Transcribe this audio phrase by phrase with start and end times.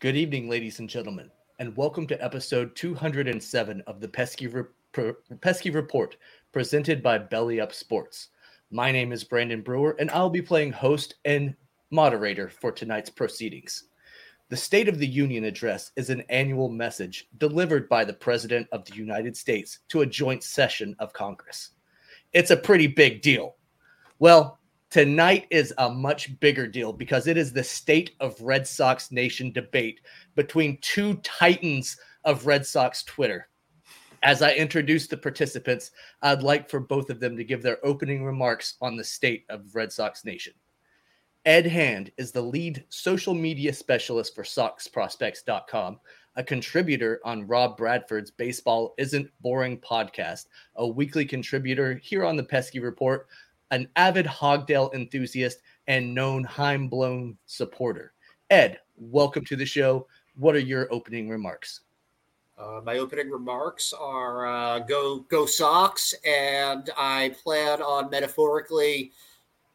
[0.00, 5.12] Good evening, ladies and gentlemen, and welcome to episode 207 of the Pesky, Re-
[5.42, 6.16] Pesky Report
[6.52, 8.28] presented by Belly Up Sports.
[8.70, 11.54] My name is Brandon Brewer, and I'll be playing host and
[11.90, 13.88] moderator for tonight's proceedings.
[14.48, 18.86] The State of the Union address is an annual message delivered by the President of
[18.86, 21.72] the United States to a joint session of Congress.
[22.32, 23.56] It's a pretty big deal.
[24.18, 24.59] Well,
[24.90, 29.52] Tonight is a much bigger deal because it is the state of Red Sox Nation
[29.52, 30.00] debate
[30.34, 33.48] between two titans of Red Sox Twitter.
[34.24, 35.92] As I introduce the participants,
[36.22, 39.76] I'd like for both of them to give their opening remarks on the state of
[39.76, 40.54] Red Sox Nation.
[41.46, 46.00] Ed Hand is the lead social media specialist for SoxProspects.com,
[46.34, 52.42] a contributor on Rob Bradford's Baseball Isn't Boring podcast, a weekly contributor here on the
[52.42, 53.28] Pesky Report,
[53.70, 58.12] an avid Hogdale enthusiast and known Chaim Bloom supporter.
[58.50, 60.06] Ed, welcome to the show.
[60.36, 61.80] What are your opening remarks?
[62.58, 69.12] Uh, my opening remarks are uh, go go Sox, and I plan on metaphorically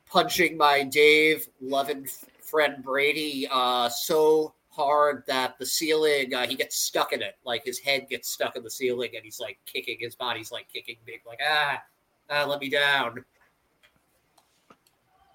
[0.05, 2.07] punching my Dave loving
[2.41, 7.66] friend Brady uh, so hard that the ceiling uh, he gets stuck in it, like
[7.66, 10.97] his head gets stuck in the ceiling, and he's like kicking his body's like kicking
[11.05, 11.81] big, like ah,
[12.29, 13.25] ah let me down.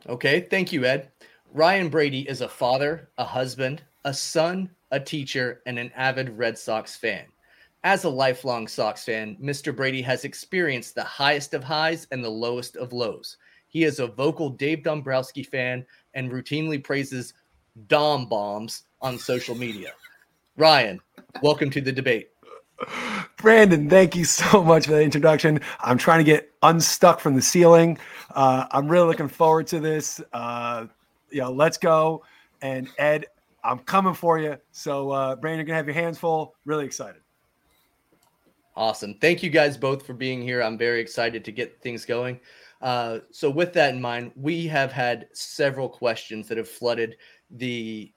[0.08, 1.10] Okay, thank you, Ed.
[1.52, 6.56] Ryan Brady is a father, a husband, a son, a teacher, and an avid Red
[6.56, 7.26] Sox fan.
[7.84, 9.74] As a lifelong Sox fan, Mr.
[9.74, 13.36] Brady has experienced the highest of highs and the lowest of lows.
[13.68, 15.84] He is a vocal Dave Dombrowski fan
[16.14, 17.34] and routinely praises
[17.86, 19.92] Dom bombs on social media.
[20.56, 21.00] Ryan,
[21.42, 22.29] welcome to the debate.
[23.36, 25.60] Brandon, thank you so much for the introduction.
[25.80, 27.98] I'm trying to get unstuck from the ceiling.
[28.34, 30.20] Uh, I'm really looking forward to this.
[30.32, 30.86] Uh,
[31.30, 32.24] you know, let's go.
[32.62, 33.26] And Ed,
[33.64, 34.56] I'm coming for you.
[34.72, 36.54] So, uh, Brandon, you're gonna have your hands full.
[36.64, 37.20] Really excited.
[38.76, 39.14] Awesome.
[39.20, 40.62] Thank you guys both for being here.
[40.62, 42.40] I'm very excited to get things going.
[42.80, 47.16] Uh, so, with that in mind, we have had several questions that have flooded
[47.50, 48.12] the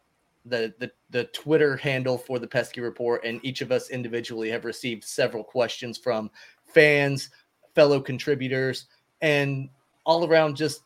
[0.45, 4.65] the the the Twitter handle for the Pesky Report, and each of us individually have
[4.65, 6.29] received several questions from
[6.65, 7.29] fans,
[7.75, 8.87] fellow contributors,
[9.21, 9.69] and
[10.05, 10.81] all around just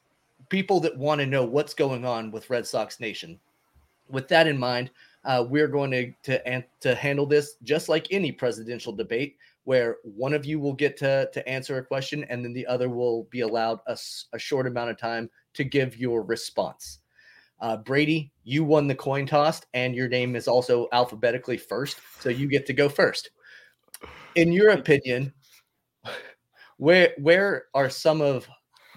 [0.50, 3.40] people that want to know what's going on with Red Sox Nation.
[4.10, 4.92] With that in mind,
[5.26, 10.34] uh, we're going to to to handle this just like any presidential debate, where one
[10.34, 13.42] of you will get to to answer a question, and then the other will be
[13.42, 13.98] allowed a,
[14.34, 17.00] a short amount of time to give your response.
[17.60, 22.30] Uh, Brady, you won the coin toss, and your name is also alphabetically first, so
[22.30, 23.32] you get to go first.
[24.36, 25.34] In your opinion,
[26.78, 28.48] where where are some of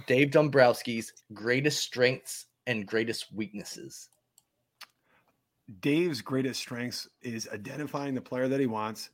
[0.07, 4.11] Dave Dombrowski's greatest strengths and greatest weaknesses?
[5.81, 9.11] Dave's greatest strengths is identifying the player that he wants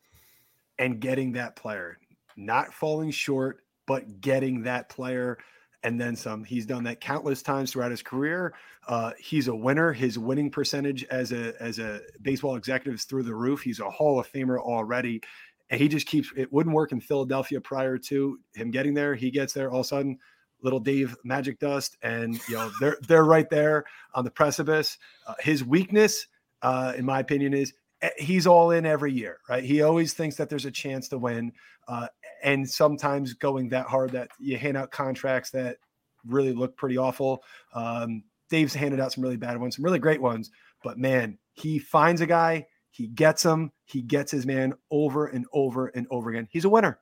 [0.79, 1.99] and getting that player,
[2.37, 5.39] not falling short, but getting that player
[5.87, 6.43] and then some.
[6.43, 8.55] He's done that countless times throughout his career.
[8.89, 9.93] Uh, he's a winner.
[9.93, 13.63] His winning percentage as a as a baseball executive is through the roof.
[13.63, 15.23] He's a Hall of Famer already.
[15.71, 19.15] And he just keeps it wouldn't work in Philadelphia prior to him getting there.
[19.15, 20.19] He gets there all of a sudden,
[20.61, 24.99] little Dave magic dust, and you know they're they're right there on the precipice.
[25.25, 26.27] Uh, his weakness,
[26.63, 29.63] uh, in my opinion, is eh, he's all in every year, right?
[29.63, 31.53] He always thinks that there's a chance to win,
[31.87, 32.09] uh,
[32.47, 35.79] and sometimes going that hard that you hand out contracts that
[36.25, 37.43] really look pretty awful.
[37.75, 40.51] Um, Dave's handed out some really bad ones, some really great ones,
[40.83, 45.45] but man, he finds a guy, he gets him, he gets his man over and
[45.53, 46.47] over and over again.
[46.51, 47.01] He's a winner.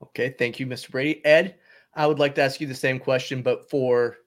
[0.00, 0.90] Okay, thank you, Mr.
[0.90, 1.24] Brady.
[1.24, 1.56] Ed,
[1.94, 4.18] I would like to ask you the same question, but for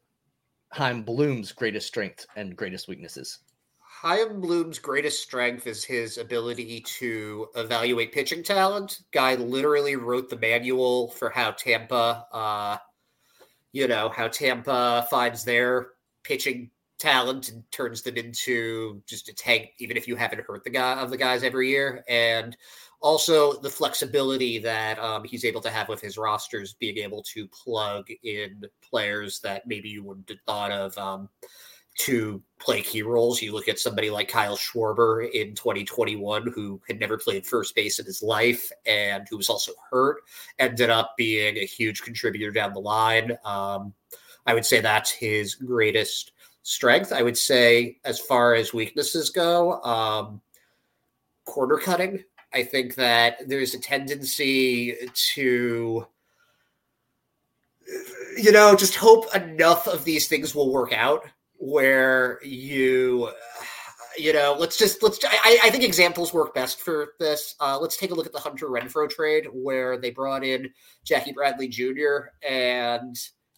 [0.74, 3.40] Chaim Bloom's greatest strengths and greatest weaknesses.
[4.06, 9.00] Chaim Bloom's greatest strength is his ability to evaluate pitching talent.
[9.12, 12.78] Guy literally wrote the manual for how Tampa, uh,
[13.72, 15.88] you know, how Tampa finds their
[16.24, 16.70] pitching
[17.00, 21.02] talent and turns them into just a tank, even if you haven't hurt the guy
[21.02, 22.04] of the guys every year.
[22.08, 22.56] And
[23.02, 27.48] also the flexibility that um, he's able to have with his rosters, being able to
[27.48, 31.28] plug in players that maybe you wouldn't have thought of um,
[31.98, 33.42] to play key roles.
[33.42, 38.00] You look at somebody like Kyle Schwarber in 2021, who had never played first base
[38.00, 40.24] in his life and who was also hurt,
[40.60, 43.38] ended up being a huge contributor down the line.
[43.46, 43.94] Um,
[44.46, 46.34] I would say that's his greatest
[46.64, 47.12] strength.
[47.12, 50.42] I would say, as far as weaknesses go, um,
[51.46, 52.24] corner cutting
[52.56, 54.96] I think that there's a tendency
[55.34, 56.08] to,
[58.38, 61.26] you know, just hope enough of these things will work out
[61.58, 63.32] where you,
[64.18, 65.20] you know, let's just let's.
[65.24, 67.56] I, I think examples work best for this.
[67.60, 70.72] Uh, let's take a look at the Hunter Renfroe trade where they brought in
[71.04, 72.30] Jackie Bradley Jr.
[72.48, 73.18] and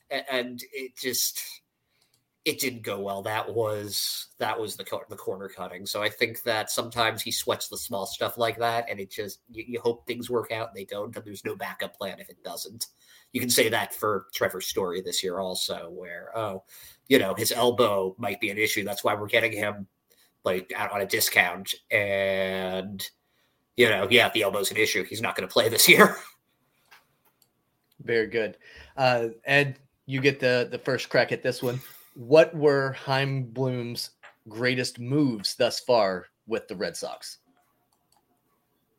[0.10, 1.42] and it just
[2.48, 3.22] it didn't go well.
[3.22, 5.86] That was that was the the corner cutting.
[5.86, 9.42] So I think that sometimes he sweats the small stuff like that, and it just
[9.52, 11.14] you, you, hope things work out, and they don't.
[11.14, 12.88] And there's no backup plan if it doesn't.
[13.34, 16.64] You can say that for Trevor Story this year also, where oh,
[17.10, 18.86] you know his elbow might be an issue.
[18.86, 19.86] That's why we're getting him
[20.46, 23.06] like out on a discount, and
[23.76, 25.04] you know yeah, the elbow's an issue.
[25.04, 26.16] He's not going to play this year.
[28.02, 28.58] Very good,
[28.96, 29.80] uh, Ed.
[30.06, 31.82] You get the the first crack at this one
[32.18, 34.10] what were Chaim Bloom's
[34.50, 37.38] greatest moves thus far with the Red Sox?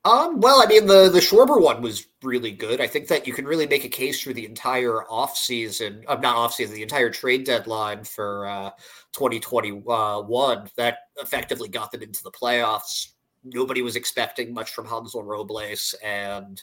[0.04, 2.80] Um, well, I mean, the the Schwarber one was really good.
[2.80, 6.36] I think that you can really make a case for the entire offseason, uh, not
[6.36, 8.70] offseason, the entire trade deadline for uh,
[9.12, 13.08] 2021 that effectively got them into the playoffs.
[13.42, 16.62] Nobody was expecting much from Hansel Robles, and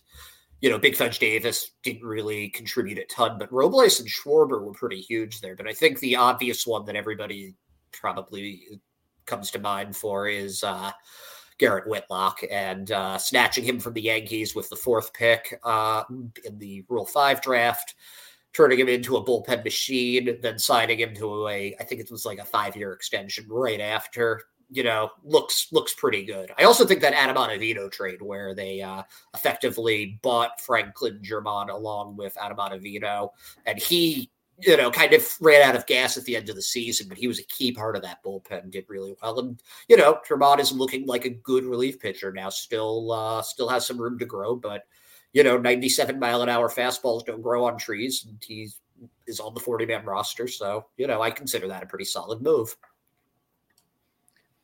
[0.65, 4.73] you know, Big Fudge Davis didn't really contribute a ton, but Robles and Schwarber were
[4.73, 5.55] pretty huge there.
[5.55, 7.53] But I think the obvious one that everybody
[7.91, 8.63] probably
[9.27, 10.91] comes to mind for is uh,
[11.59, 16.03] Garrett Whitlock and uh, snatching him from the Yankees with the fourth pick uh,
[16.43, 17.93] in the Rule 5 draft,
[18.51, 22.25] turning him into a bullpen machine, then signing him to a, I think it was
[22.25, 26.51] like a five year extension right after you know, looks looks pretty good.
[26.57, 29.03] I also think that Adam Ottavino trade where they uh,
[29.33, 33.29] effectively bought Franklin Germán along with Adam Ottavino,
[33.65, 34.29] and he,
[34.59, 37.17] you know, kind of ran out of gas at the end of the season, but
[37.17, 38.71] he was a key part of that bullpen.
[38.71, 42.49] Did really well, and you know, Germán is looking like a good relief pitcher now.
[42.49, 44.83] Still, uh, still has some room to grow, but
[45.33, 48.79] you know, 97 mile an hour fastballs don't grow on trees, and he's
[49.27, 50.47] is on the 40 man roster.
[50.47, 52.75] So, you know, I consider that a pretty solid move.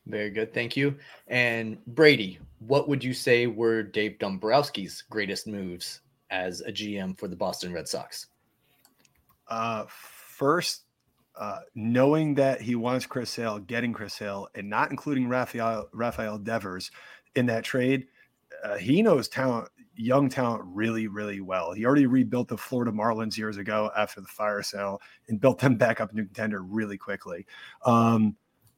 [0.06, 0.52] Very good.
[0.52, 0.96] Thank you.
[1.28, 7.28] And Brady, what would you say were Dave Dombrowski's greatest moves as a GM for
[7.28, 8.26] the Boston Red Sox?
[9.48, 10.84] Uh, first,
[11.36, 16.38] uh, knowing that he wants Chris Sale, getting Chris Sale, and not including Rafael Rafael
[16.38, 16.90] Devers
[17.34, 18.06] in that trade,
[18.64, 21.72] uh, he knows talent, young talent, really, really well.
[21.72, 25.76] He already rebuilt the Florida Marlins years ago after the fire sale and built them
[25.76, 27.46] back up new contender really quickly.
[27.84, 28.36] Um,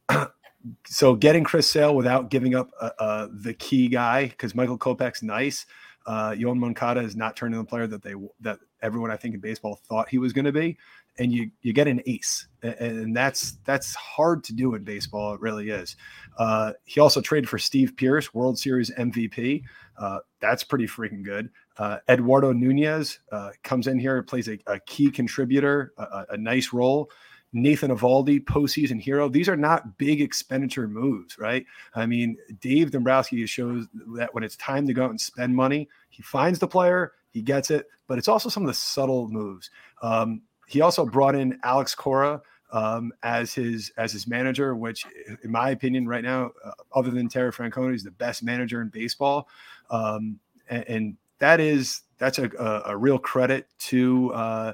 [0.87, 5.23] so getting Chris Sale without giving up uh, uh, the key guy because Michael Kopech's
[5.23, 5.67] nice.
[6.07, 9.41] Uh, Yoan Moncada is not turning the player that they that everyone I think in
[9.41, 10.77] baseball thought he was going to be,
[11.19, 15.35] and you you get an ace, and that's that's hard to do in baseball.
[15.35, 15.97] It really is.
[16.39, 19.63] Uh, he also traded for Steve Pearce, World Series MVP.
[19.97, 21.49] Uh, that's pretty freaking good.
[21.79, 26.73] Uh, Eduardo Nunez uh, comes in here, plays a, a key contributor, a, a nice
[26.73, 27.11] role.
[27.55, 29.29] Nathan Eovaldi, postseason hero.
[29.29, 31.65] These are not big expenditure moves, right?
[31.95, 35.89] I mean, Dave Dombrowski shows that when it's time to go out and spend money,
[36.11, 39.71] he finds the player, He gets it, but it's also some of the subtle moves.
[40.03, 42.43] Um, he also brought in Alex Cora
[42.73, 45.07] um, as his as his manager, which,
[45.45, 48.89] in my opinion, right now, uh, other than Terry Francona, is the best manager in
[48.89, 49.49] baseball,
[49.91, 54.33] um, and, and, that is that's a, a, a real credit to.
[54.33, 54.73] Uh,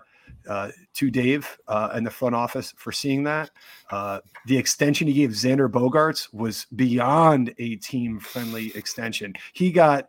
[0.48, 3.50] uh, to Dave uh, and the front office for seeing that.
[3.90, 9.34] Uh, the extension he gave Xander Bogaerts was beyond a team friendly extension.
[9.52, 10.08] He got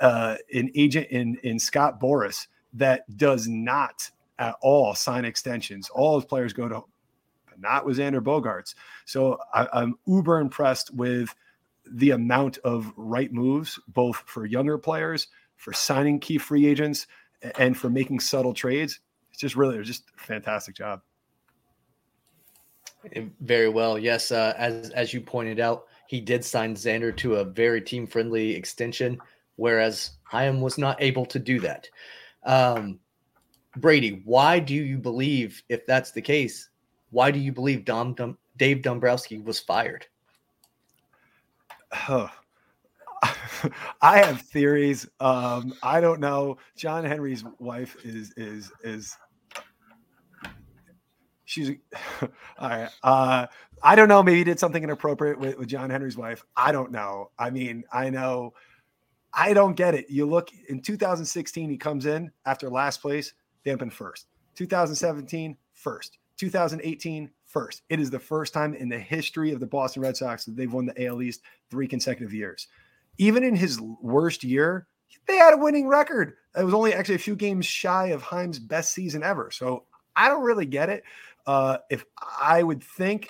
[0.00, 5.88] uh, an agent in in Scott Boras that does not at all sign extensions.
[5.90, 6.84] All his players go to,
[7.58, 8.74] not with Xander Bogaerts.
[9.04, 11.34] So I, I'm uber impressed with
[11.86, 17.06] the amount of right moves, both for younger players, for signing key free agents,
[17.58, 19.00] and for making subtle trades.
[19.32, 21.00] It's just really, it's just a fantastic job.
[23.40, 23.98] Very well.
[23.98, 28.06] Yes, uh, as as you pointed out, he did sign Xander to a very team
[28.06, 29.18] friendly extension,
[29.56, 31.88] whereas Chaim was not able to do that.
[32.44, 33.00] Um,
[33.76, 36.68] Brady, why do you believe, if that's the case,
[37.10, 40.06] why do you believe Dom, Dom Dave Dombrowski was fired?
[42.08, 42.30] Oh,
[44.02, 45.08] I have theories.
[45.20, 46.58] Um, I don't know.
[46.76, 49.16] John Henry's wife is is is
[51.44, 51.70] she's
[52.58, 52.88] all right.
[53.02, 53.46] Uh,
[53.82, 54.22] I don't know.
[54.22, 56.44] Maybe he did something inappropriate with, with John Henry's wife.
[56.56, 57.30] I don't know.
[57.38, 58.54] I mean, I know.
[59.34, 60.10] I don't get it.
[60.10, 63.32] You look in 2016, he comes in after last place,
[63.64, 64.26] dampen first.
[64.56, 66.18] 2017, first.
[66.36, 67.82] 2018, first.
[67.88, 70.72] It is the first time in the history of the Boston Red Sox that they've
[70.72, 72.68] won the AL East three consecutive years.
[73.18, 74.86] Even in his worst year,
[75.26, 76.34] they had a winning record.
[76.56, 79.50] It was only actually a few games shy of Chaim's best season ever.
[79.50, 79.84] So
[80.16, 81.04] I don't really get it.
[81.46, 82.04] Uh, if
[82.40, 83.28] I would think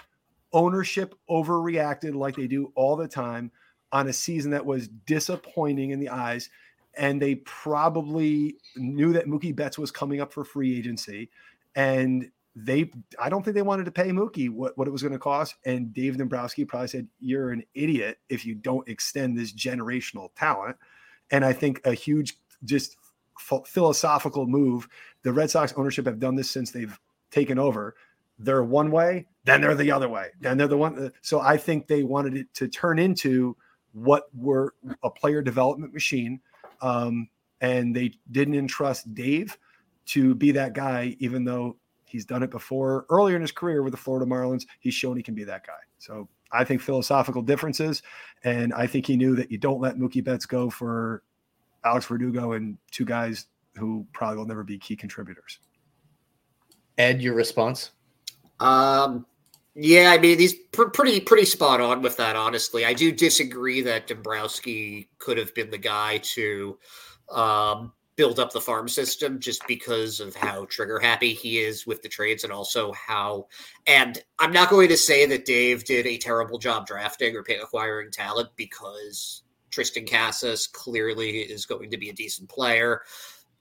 [0.53, 3.51] ownership overreacted like they do all the time
[3.91, 6.51] on a season that was disappointing in the eyes,
[6.95, 11.31] and they probably knew that Mookie Betts was coming up for free agency,
[11.75, 15.13] and they I don't think they wanted to pay Mookie what, what it was going
[15.13, 15.57] to cost.
[15.65, 20.77] And Dave Dombrowski probably said, You're an idiot if you don't extend this generational talent.
[21.31, 22.97] And I think a huge just
[23.65, 24.89] philosophical move.
[25.23, 26.99] The Red Sox ownership have done this since they've
[27.31, 27.95] taken over.
[28.39, 31.13] They're one way, then they're the other way, then they're the one.
[31.23, 33.57] So I think they wanted it to turn into
[33.93, 36.41] what were a player development machine.
[36.81, 37.29] Um,
[37.61, 39.57] and they didn't entrust Dave
[40.07, 41.77] to be that guy, even though
[42.13, 44.67] he's done it before earlier in his career with the Florida Marlins.
[44.81, 45.73] He's shown he can be that guy.
[45.99, 48.03] So I think philosophical differences.
[48.45, 51.23] And I think he knew that you don't let Mookie Betts go for
[51.85, 55.59] Alex Verdugo and two guys who probably will never be key contributors.
[56.99, 57.93] Ed, your response?
[58.61, 59.27] Um,
[59.75, 62.37] yeah, I mean he's pr- pretty pretty spot on with that.
[62.37, 66.79] Honestly, I do disagree that Dombrowski could have been the guy to
[67.31, 72.03] um, build up the farm system just because of how trigger happy he is with
[72.03, 73.47] the trades and also how
[73.87, 78.11] and I'm not going to say that Dave did a terrible job drafting or acquiring
[78.11, 83.03] talent because Triston Casas clearly is going to be a decent player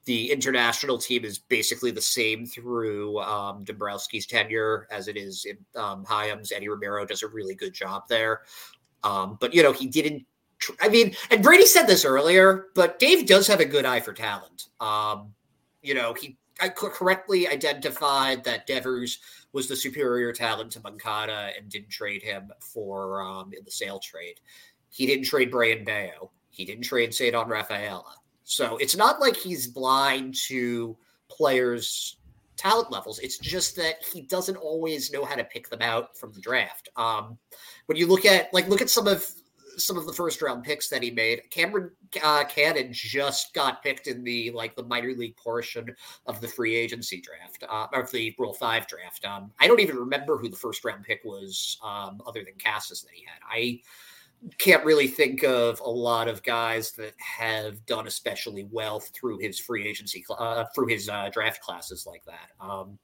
[0.04, 5.58] the international team is basically the same through um, Dombrowski's tenure as it is in
[5.80, 6.50] um, Chaim's.
[6.50, 8.42] Eddie Romero does a really good job there.
[9.04, 10.26] Um, but, you know, he didn't.
[10.80, 14.12] I mean, and Brady said this earlier, but Dave does have a good eye for
[14.12, 14.66] talent.
[14.80, 15.34] Um,
[15.82, 19.18] you know, he I correctly identified that Devers
[19.52, 23.98] was the superior talent to Moncada and didn't trade him for um, in the sale
[23.98, 24.38] trade.
[24.90, 26.30] He didn't trade Brayan Bello.
[26.50, 28.14] He didn't trade Ceddanne Rafaela.
[28.44, 30.96] So it's not like he's blind to
[31.28, 32.16] players'
[32.56, 33.18] talent levels.
[33.18, 36.90] It's just that he doesn't always know how to pick them out from the draft.
[36.96, 37.38] Um,
[37.86, 39.28] when you look at like look at some of
[39.76, 41.90] some of the first round picks that he made, Cameron
[42.22, 45.94] uh, Cannon just got picked in the like the minor league portion
[46.26, 49.24] of the free agency draft, uh, the Rule Five draft.
[49.24, 53.02] Um, I don't even remember who the first round pick was, um, other than Casas
[53.02, 53.40] that he had.
[53.48, 53.80] I
[54.58, 59.58] can't really think of a lot of guys that have done especially well through his
[59.58, 62.50] free agency, uh, through his uh, draft classes like that.
[62.60, 62.98] Um,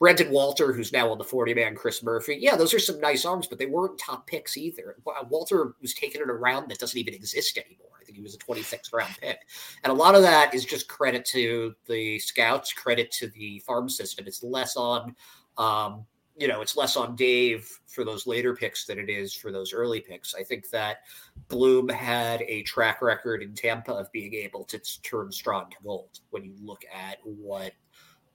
[0.00, 2.38] Brandon Walter, who's now on the 40 man, Chris Murphy.
[2.40, 4.96] Yeah, those are some nice arms, but they weren't top picks either.
[5.28, 7.90] Walter was taken in a round that doesn't even exist anymore.
[8.00, 9.40] I think he was a 26th round pick.
[9.84, 13.90] And a lot of that is just credit to the scouts, credit to the farm
[13.90, 14.26] system.
[14.26, 15.14] It's less on
[15.58, 16.06] um,
[16.40, 19.74] you know, it's less on Dave for those later picks than it is for those
[19.74, 20.34] early picks.
[20.34, 21.00] I think that
[21.48, 26.20] Bloom had a track record in Tampa of being able to turn straw into gold
[26.30, 27.72] when you look at what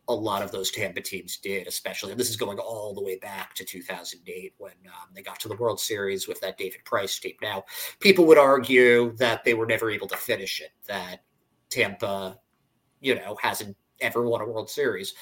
[0.07, 2.11] a lot of those Tampa teams did, especially.
[2.11, 5.47] And this is going all the way back to 2008 when um, they got to
[5.47, 7.33] the World Series with that David Price team.
[7.41, 7.63] Now,
[7.99, 11.23] people would argue that they were never able to finish it, that
[11.69, 12.39] Tampa
[13.05, 15.13] you know, hasn't ever won a World Series.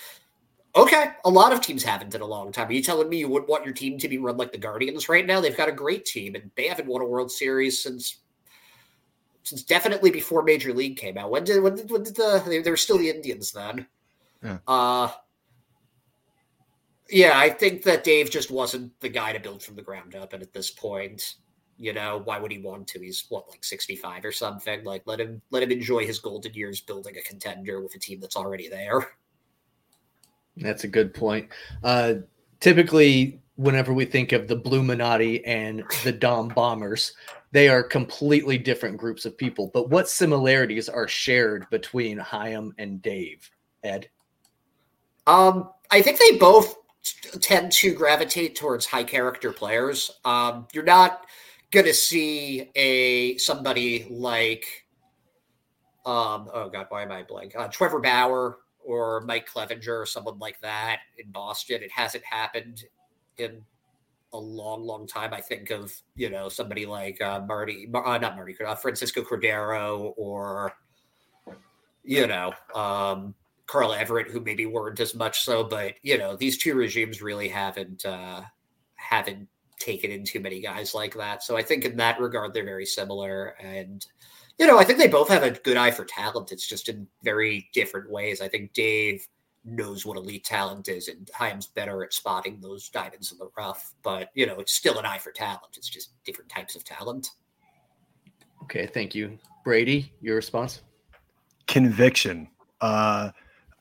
[0.75, 2.69] Okay, a lot of teams haven't in a long time.
[2.69, 5.09] Are you telling me you wouldn't want your team to be run like the Guardians
[5.09, 5.39] right now?
[5.39, 8.21] They've got a great team, and they haven't won a World Series since
[9.43, 11.29] since definitely before Major League came out.
[11.29, 13.85] When did when did, when did the they, they were still the Indians then?
[14.43, 14.57] Yeah.
[14.67, 15.09] Uh
[17.09, 20.33] yeah, I think that Dave just wasn't the guy to build from the ground up,
[20.33, 21.35] and at this point,
[21.77, 22.99] you know, why would he want to?
[22.99, 24.83] He's what, like sixty-five or something.
[24.83, 28.19] Like, let him let him enjoy his golden years building a contender with a team
[28.19, 29.15] that's already there.
[30.57, 31.49] That's a good point.
[31.83, 32.15] Uh,
[32.59, 37.13] typically, whenever we think of the Blue Bluminati and the Dom Bombers,
[37.51, 39.69] they are completely different groups of people.
[39.73, 43.49] But what similarities are shared between Chaim and Dave?
[43.83, 44.09] Ed.
[45.27, 46.75] Um, I think they both
[47.41, 50.11] tend to gravitate towards high character players.
[50.25, 51.25] Um, you're not
[51.71, 54.65] going to see a somebody like
[56.05, 57.55] um, oh god, why am I blank?
[57.55, 61.81] Uh, Trevor Bauer or Mike Clevinger or someone like that in Boston.
[61.81, 62.83] It hasn't happened
[63.37, 63.61] in
[64.33, 65.33] a long, long time.
[65.33, 70.13] I think of you know somebody like uh, Marty, uh, not Marty, uh, Francisco Cordero,
[70.17, 70.73] or
[72.03, 73.33] you know um,
[73.67, 77.47] Carl Everett, who maybe weren't as much so, but you know these two regimes really
[77.47, 78.41] haven't uh,
[78.95, 79.47] haven't
[79.79, 81.43] taken in too many guys like that.
[81.43, 84.05] So I think in that regard they're very similar, and
[84.59, 86.51] you know I think they both have a good eye for talent.
[86.51, 88.41] It's just in very different ways.
[88.41, 89.25] I think Dave
[89.65, 93.93] knows what elite talent is, and Chaim's better at spotting those diamonds in the rough.
[94.03, 95.77] But you know, it's still an eye for talent.
[95.77, 97.29] It's just different types of talent.
[98.63, 100.13] Okay, thank you, Brady.
[100.21, 100.81] Your response?
[101.67, 102.49] Conviction.
[102.81, 103.31] Uh,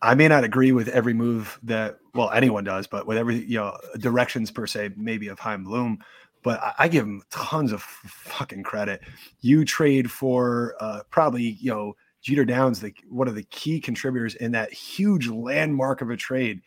[0.03, 3.59] I may not agree with every move that well anyone does, but with every you
[3.59, 5.99] know directions per se, maybe of Chaim Bloom.
[6.43, 9.01] But I, I give him tons of fucking credit.
[9.41, 14.35] You trade for uh, probably you know Jeter Downs, the one of the key contributors
[14.35, 16.61] in that huge landmark of a trade.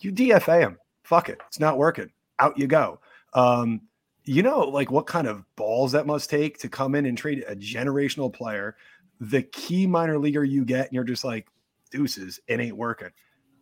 [0.00, 0.78] You DFA him.
[1.04, 1.40] Fuck it.
[1.48, 2.10] It's not working.
[2.38, 3.00] Out you go.
[3.32, 3.82] Um,
[4.24, 7.44] you know, like what kind of balls that must take to come in and trade
[7.46, 8.76] a generational player,
[9.20, 11.46] the key minor leaguer you get, and you're just like,
[11.94, 13.10] deuces, it ain't working.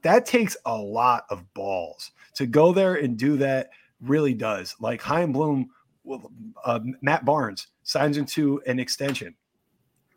[0.02, 3.70] That takes a lot of balls to go there and do that.
[4.00, 4.74] Really does.
[4.80, 5.70] Like Chaim Bloom,
[6.64, 9.36] uh, Matt Barnes signs into an extension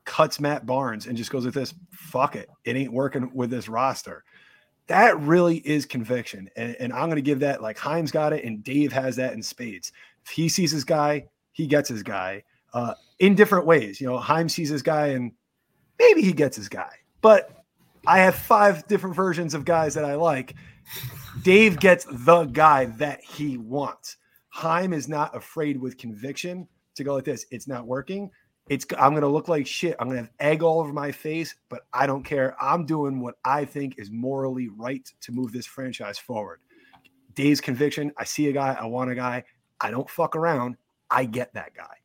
[0.06, 2.50] cuts Matt Barnes and just goes with this, fuck it.
[2.64, 4.24] It ain't working with this roster.
[4.88, 6.48] That really is conviction.
[6.56, 9.34] And, and I'm going to give that like Chaim's got it and Dave has that
[9.34, 9.92] in spades.
[10.24, 14.00] If he sees his guy, he gets his guy uh, in different ways.
[14.00, 15.32] You know, Chaim sees his guy and
[15.98, 16.92] maybe he gets his guy.
[17.22, 17.65] But
[18.08, 20.56] I have five different versions of guys that I like.
[21.44, 24.18] Dave gets the guy that he wants.
[24.50, 27.46] Chaim is not afraid with conviction to go like this.
[27.52, 28.32] It's not working
[28.70, 29.96] it's I'm gonna look like shit.
[30.00, 32.56] I'm gonna have egg all over my face, but I don't care.
[32.62, 36.60] I'm doing what I think is morally right to move this franchise forward.
[37.36, 38.12] Dave's conviction.
[38.18, 39.44] I see a guy, I want a guy.
[39.80, 40.78] I don't fuck around.
[41.12, 41.96] I get that guy.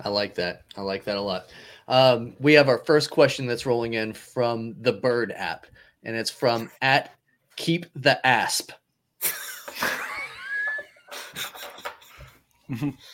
[0.00, 0.62] I like that.
[0.76, 1.46] I like that a lot.
[1.88, 5.66] Um, we have our first question that's rolling in from the Bird app,
[6.02, 7.12] and it's from at
[7.56, 8.72] Keep the Asp.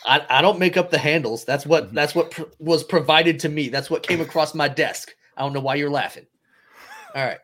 [0.07, 1.45] I, I don't make up the handles.
[1.45, 1.95] That's what mm-hmm.
[1.95, 3.69] that's what pr- was provided to me.
[3.69, 5.15] That's what came across my desk.
[5.37, 6.27] I don't know why you're laughing.
[7.15, 7.39] All right.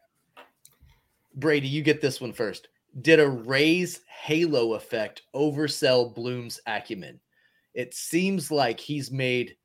[1.35, 2.69] Brady, you get this one first.
[3.03, 7.21] Did a Rays halo effect oversell Bloom's acumen?
[7.79, 9.57] It seems like he's made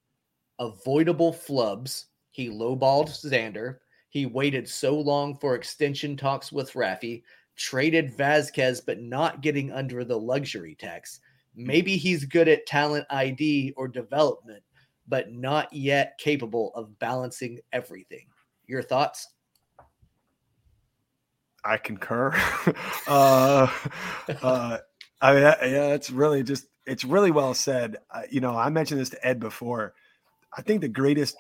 [0.59, 2.05] avoidable flubs.
[2.31, 3.79] He lowballed Xander.
[4.09, 7.23] He waited so long for extension talks with Raffy,
[7.57, 11.19] traded Vazquez, but not getting under the luxury tax
[11.55, 14.63] maybe he's good at talent ID or development,
[15.07, 18.27] but not yet capable of balancing everything.
[18.65, 19.29] Your thoughts?
[21.65, 22.33] I concur.
[23.07, 23.67] uh,
[24.41, 24.77] uh,
[25.21, 27.97] I mean, yeah, it's really just, it's really well said.
[28.11, 29.93] Uh, you know, I mentioned this to Ed before.
[30.55, 31.35] I think the greatest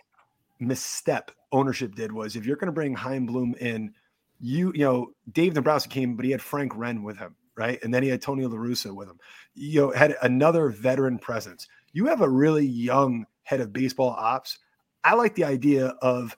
[0.59, 3.93] misstep ownership did was if you're going to bring Chaim Bloom in,
[4.39, 7.79] you, you know, Dave Dombrowski came, but he had Frank Wren with him right?
[7.83, 9.19] And then he had Tony La Russa with him.
[9.55, 11.67] You know, had another veteran presence.
[11.91, 14.57] You have a really young head of baseball ops.
[15.03, 16.35] I like the idea of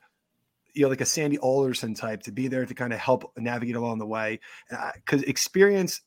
[0.74, 3.76] you know like a Sandy Alderson type to be there to kind of help navigate
[3.76, 4.40] along the way
[4.96, 6.02] because experience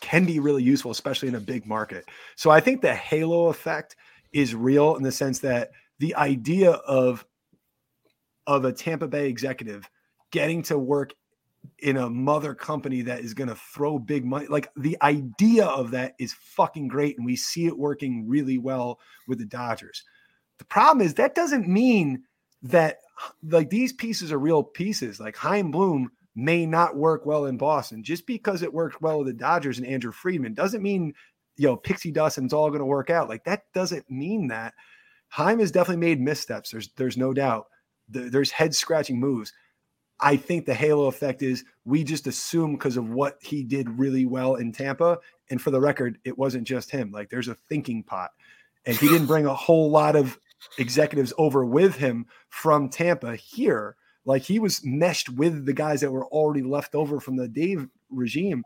[0.00, 2.04] can be really useful, especially in a big market.
[2.36, 3.96] So I think the halo effect
[4.32, 7.24] is real in the sense that the idea of
[8.46, 9.88] of a Tampa Bay executive
[10.30, 11.12] getting to work
[11.80, 14.46] in a mother company that is going to throw big money.
[14.46, 17.16] Like the idea of that is fucking great.
[17.16, 20.02] And we see it working really well with the Dodgers.
[20.58, 22.24] The problem is that doesn't mean
[22.62, 22.98] that
[23.42, 25.20] like these pieces are real pieces.
[25.20, 28.02] Like Chaim Bloom may not work well in Boston.
[28.02, 31.14] Just because it worked well with the Dodgers and Andrew Friedman doesn't mean
[31.56, 33.28] you know pixie dust and it's all going to work out.
[33.28, 34.74] Like that doesn't mean that.
[35.28, 36.70] Chaim has definitely made missteps.
[36.70, 37.66] There's there's no doubt.
[38.08, 39.52] There's head scratching moves.
[40.20, 44.26] I think the halo effect is we just assume because of what he did really
[44.26, 45.18] well in Tampa.
[45.50, 47.10] And for the record, it wasn't just him.
[47.10, 48.30] Like there's a thinking pot.
[48.86, 50.38] And he didn't bring a whole lot of
[50.78, 53.96] executives over with him from Tampa here.
[54.24, 57.88] Like he was meshed with the guys that were already left over from the Dave
[58.10, 58.64] regime.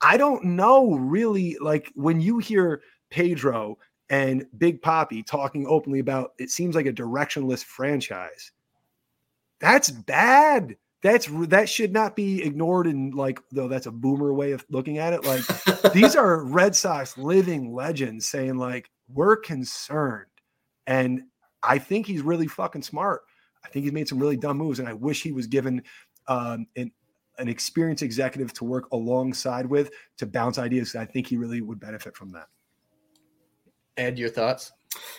[0.00, 3.78] I don't know really like when you hear Pedro
[4.10, 8.52] and Big Poppy talking openly about it seems like a directionless franchise.
[9.60, 10.76] That's bad.
[11.02, 14.98] That's that should not be ignored and like though that's a boomer way of looking
[14.98, 15.24] at it.
[15.24, 20.26] Like these are Red Sox living legends saying like we're concerned.
[20.86, 21.24] And
[21.62, 23.22] I think he's really fucking smart.
[23.68, 25.82] I think he's made some really dumb moves, and I wish he was given
[26.26, 26.90] um, an
[27.38, 30.96] an experienced executive to work alongside with to bounce ideas.
[30.96, 32.46] I think he really would benefit from that.
[33.96, 34.72] Ed, your thoughts?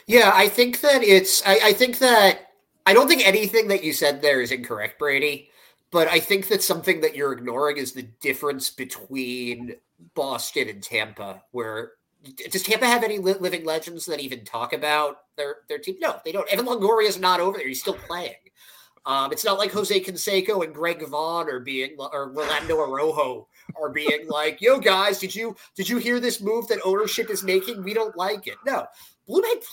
[0.07, 1.45] Yeah, I think that it's.
[1.45, 2.47] I, I think that
[2.87, 5.49] I don't think anything that you said there is incorrect, Brady.
[5.91, 9.75] But I think that something that you're ignoring is the difference between
[10.15, 11.93] Boston and Tampa, where
[12.49, 15.95] does Tampa have any living legends that even talk about their their team?
[15.99, 16.51] No, they don't.
[16.51, 17.67] Evan Longoria is not over there.
[17.67, 18.35] He's still playing.
[19.05, 23.47] Um, it's not like Jose Canseco and Greg Vaughn are being or Rolando Araujo
[23.81, 27.43] are being like, "Yo, guys, did you did you hear this move that ownership is
[27.43, 27.83] making?
[27.83, 28.85] We don't like it." No,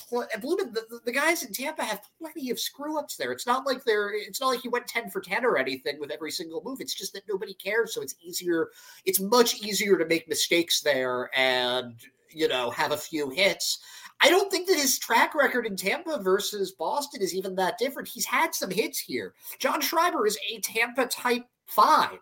[0.08, 3.32] pl- Bloom the, the guys in Tampa have plenty of screw ups there.
[3.32, 6.10] It's not like they're it's not like he went 10 for 10 or anything with
[6.10, 6.80] every single move.
[6.80, 7.94] It's just that nobody cares.
[7.94, 8.70] So it's easier,
[9.04, 11.94] it's much easier to make mistakes there and
[12.30, 13.78] you know, have a few hits.
[14.20, 18.08] I don't think that his track record in Tampa versus Boston is even that different.
[18.08, 19.34] He's had some hits here.
[19.58, 22.18] John Schreiber is a Tampa type find.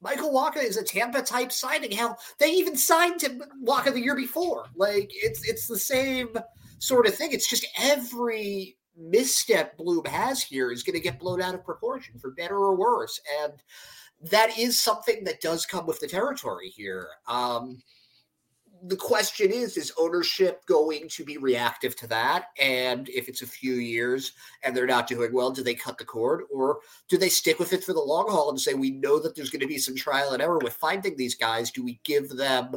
[0.00, 1.92] Michael Wacha is a Tampa type signing.
[1.92, 4.66] Hell, they even signed him Wacha the year before.
[4.74, 6.28] Like it's it's the same
[6.78, 7.32] sort of thing.
[7.32, 12.18] It's just every misstep Bloom has here is going to get blown out of proportion
[12.18, 13.20] for better or worse.
[13.42, 13.54] And
[14.30, 17.08] that is something that does come with the territory here.
[17.28, 17.82] Um,
[18.88, 22.46] the question is is ownership going to be reactive to that?
[22.60, 26.04] And if it's a few years and they're not doing well do they cut the
[26.04, 26.42] cord?
[26.52, 29.34] Or do they stick with it for the long haul and say we know that
[29.34, 31.70] there's going to be some trial and error with finding these guys.
[31.70, 32.76] Do we give them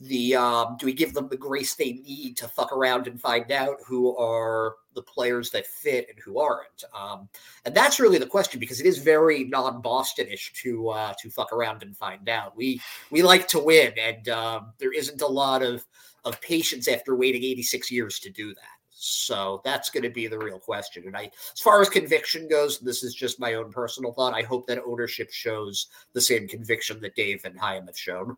[0.00, 3.52] the um, do we give them the grace they need to fuck around and find
[3.52, 6.84] out who are the players that fit and who aren't?
[6.98, 7.28] Um,
[7.66, 11.82] and that's really the question because it is very non-bostonish to uh, to fuck around
[11.82, 12.56] and find out.
[12.56, 15.84] We we like to win and um, there isn't a lot of
[16.24, 18.80] of patience after waiting 86 years to do that.
[18.92, 21.04] So that's going to be the real question.
[21.06, 24.42] And i as far as conviction goes this is just my own personal thought i
[24.42, 28.36] hope that ownership shows the same conviction that dave and Chaim have shown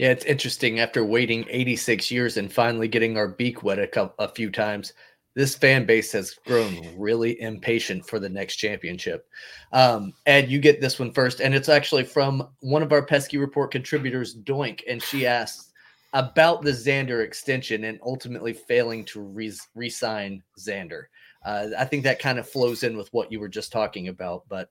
[0.00, 0.80] yeah, it's interesting.
[0.80, 4.94] After waiting 86 years and finally getting our beak wet a, couple, a few times,
[5.34, 9.28] this fan base has grown really impatient for the next championship.
[9.72, 13.36] Um, Ed, you get this one first, and it's actually from one of our pesky
[13.36, 15.70] report contributors, Doink, and she asks
[16.14, 21.02] about the Xander extension and ultimately failing to re- sign Xander.
[21.44, 24.44] Uh, I think that kind of flows in with what you were just talking about,
[24.48, 24.70] but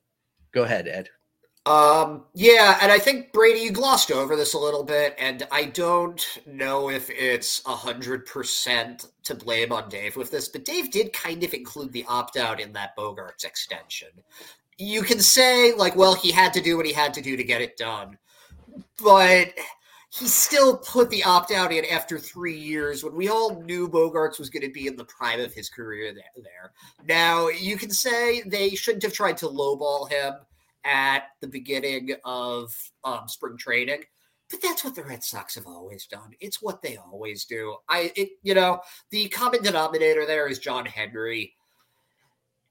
[0.53, 1.07] go ahead, Ed.
[1.69, 5.65] Um, yeah, and I think Brady, you glossed over this a little bit, and I
[5.65, 10.89] don't know if it's a hundred percent to blame on Dave with this, but Dave
[10.89, 14.07] did kind of include the opt out in that Bogaerts extension.
[14.79, 17.43] You can say, like, well, he had to do what he had to do to
[17.43, 18.17] get it done,
[18.97, 19.53] but
[20.09, 24.39] he still put the opt out in after three years when we all knew Bogaerts
[24.39, 26.71] was going to be in the prime of his career there.
[27.07, 30.33] Now, you can say they shouldn't have tried to lowball him
[30.85, 34.03] at the beginning of um, spring training.
[34.49, 36.31] But that's what the Red Sox have always done.
[36.39, 37.75] It's what they always do.
[37.87, 38.79] I, it, you know,
[39.11, 41.53] the common denominator there is John Henry.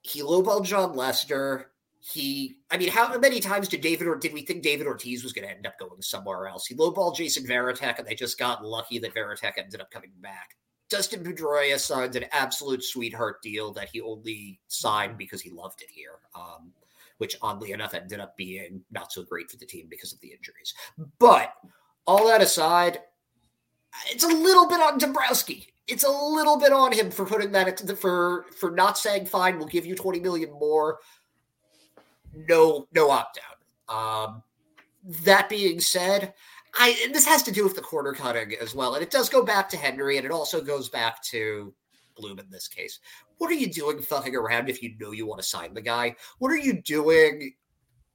[0.01, 1.71] He lowballed Jon Lester.
[2.01, 5.33] He, I mean, how many times did David or did we think David Ortiz was
[5.33, 6.65] going to end up going somewhere else?
[6.65, 10.55] He lowballed Jason Varitek, and they just got lucky that Varitek ended up coming back.
[10.89, 15.89] Dustin Pedroia signed an absolute sweetheart deal that he only signed because he loved it
[15.89, 16.19] here.
[16.35, 16.73] Um,
[17.19, 20.31] which oddly enough ended up being not so great for the team because of the
[20.31, 20.73] injuries.
[21.19, 21.53] But
[22.07, 22.99] all that aside,
[24.07, 25.67] it's a little bit on Dombrowski.
[25.87, 29.57] It's a little bit on him for putting that for for not saying fine.
[29.57, 30.99] We'll give you twenty million more.
[32.33, 33.93] No, no opt out.
[33.93, 34.43] Um,
[35.23, 36.33] that being said,
[36.75, 39.43] I this has to do with the corner cutting as well, and it does go
[39.43, 41.73] back to Henry, and it also goes back to
[42.19, 42.99] Bloom in this case.
[43.37, 46.15] What are you doing fucking around if you know you want to sign the guy?
[46.39, 47.53] What are you doing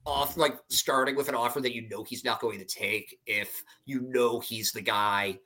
[0.06, 3.62] off like starting with an offer that you know he's not going to take if
[3.86, 5.38] you know he's the guy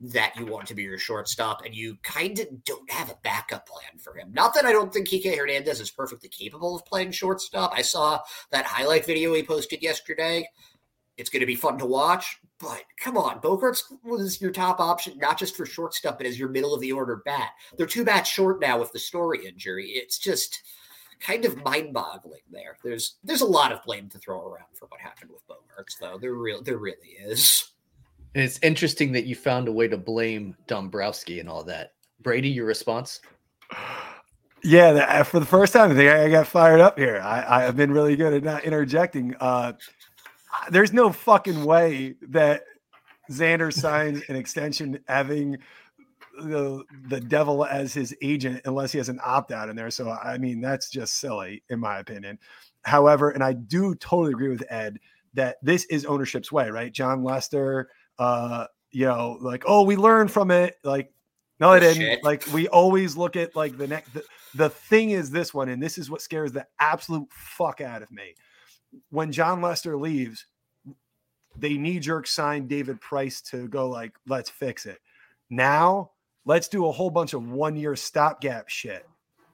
[0.00, 3.66] that you want to be your shortstop and you kind of don't have a backup
[3.66, 4.30] plan for him.
[4.32, 7.72] Not that I don't think Kike Hernandez is perfectly capable of playing shortstop.
[7.74, 10.48] I saw that highlight video he posted yesterday.
[11.16, 15.18] It's going to be fun to watch, but come on, Bogaerts was your top option,
[15.18, 17.50] not just for shortstop, but as your middle of the order bat.
[17.76, 19.88] They're two bats short now with the Story injury.
[19.90, 20.62] It's just
[21.20, 22.76] kind of mind-boggling there.
[22.82, 26.18] There's there's a lot of blame to throw around for what happened with Bogaerts, though.
[26.18, 27.72] There real there really is.
[28.34, 31.92] And it's interesting that you found a way to blame Dombrowski and all that.
[32.20, 33.20] Brady, your response?
[34.64, 37.20] Yeah, for the first time, I think I got fired up here.
[37.22, 39.32] I I, have been really good at not interjecting.
[39.38, 39.74] Uh,
[40.70, 42.62] there's no fucking way that
[43.30, 45.58] Xander signs an extension having
[46.38, 49.90] the the devil as his agent unless he has an opt out in there.
[49.90, 52.38] So I mean that's just silly in my opinion.
[52.84, 54.98] However, and I do totally agree with Ed
[55.34, 56.92] that this is ownership's way, right?
[56.92, 61.10] Jon Lester, uh, you know, like oh we learned from it, like
[61.58, 61.96] no, I didn't.
[62.02, 62.24] Shit.
[62.24, 64.12] Like we always look at like the next.
[64.12, 64.22] The,
[64.54, 68.10] the thing is this one, and this is what scares the absolute fuck out of
[68.10, 68.34] me.
[69.10, 70.46] When Jon Lester leaves,
[71.56, 74.98] they knee jerk sign David Price to go like, let's fix it.
[75.50, 76.10] Now
[76.44, 79.06] let's do a whole bunch of one year stopgap shit.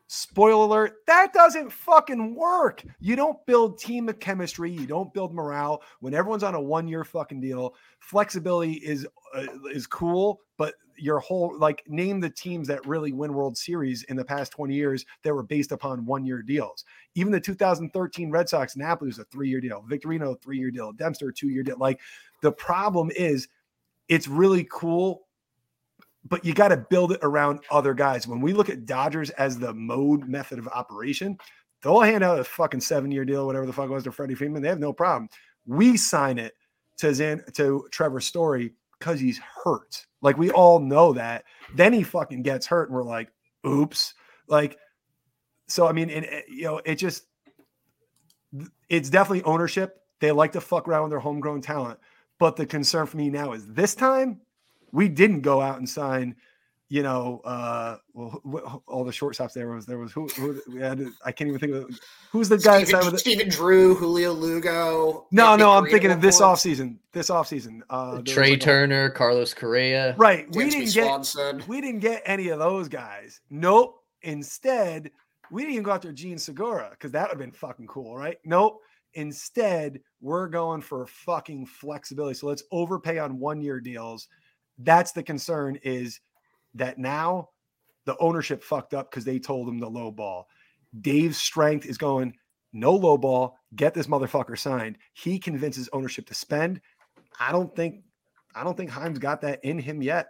[0.08, 2.82] Spoiler alert, that doesn't fucking work.
[3.00, 7.02] You don't build team chemistry, you don't build morale when everyone's on a one year
[7.02, 7.74] fucking deal.
[7.98, 13.34] Flexibility is uh, is cool, but your whole like name the teams that really win
[13.34, 16.84] World Series in the past 20 years that were based upon one year deals.
[17.14, 20.92] Even the 2013 Red Sox Napoli was a three year deal, Victorino three year deal,
[20.92, 21.76] Dempster two year deal.
[21.78, 22.00] Like
[22.40, 23.48] the problem is,
[24.08, 25.26] it's really cool
[26.28, 28.28] but you got to build it around other guys.
[28.28, 31.36] When we look at Dodgers as the mode method of operation,
[31.82, 34.62] they'll hand out a fucking seven year deal, whatever the fuck was to Freddie Freeman.
[34.62, 35.28] They have no problem.
[35.66, 36.54] We sign it
[36.98, 40.06] to Zan to Trevor Story because he's hurt.
[40.20, 41.44] Like we all know that.
[41.74, 43.32] Then he fucking gets hurt, and we're like,
[43.66, 44.14] oops.
[44.46, 44.78] Like,
[45.66, 47.24] so I mean, it, it, eh, you know, it just
[48.88, 49.98] it's definitely ownership.
[50.20, 51.98] They like to fuck around with their homegrown talent.
[52.38, 54.40] But the concern for me now is this time
[54.92, 56.36] we didn't go out and sign
[56.92, 61.02] you know, uh, well, all the shortstops there was there was who, who we had.
[61.24, 61.98] I can't even think of
[62.30, 62.84] who's the guy.
[62.84, 65.26] Stephen, with Stephen Drew, Julio Lugo.
[65.30, 66.98] No, no, I'm thinking of this offseason.
[67.12, 67.80] This offseason.
[67.88, 70.14] Uh, Trey like Turner, a, Carlos Correa.
[70.18, 70.54] Right.
[70.54, 73.40] we didn't get we didn't get any of those guys.
[73.48, 73.98] Nope.
[74.20, 75.10] Instead,
[75.50, 78.36] we didn't even go after Jean Segura because that would have been fucking cool, right?
[78.44, 78.82] Nope.
[79.14, 82.34] Instead, we're going for fucking flexibility.
[82.34, 84.28] So let's overpay on one year deals
[84.78, 86.20] that's the concern is
[86.74, 87.50] that now
[88.04, 90.48] the ownership fucked up because they told him the low ball.
[91.00, 92.34] Dave's strength is going
[92.72, 94.98] no low ball, get this motherfucker signed.
[95.12, 96.80] He convinces ownership to spend.
[97.38, 98.02] I don't think
[98.54, 100.28] I don't think Chaim's got that in him yet.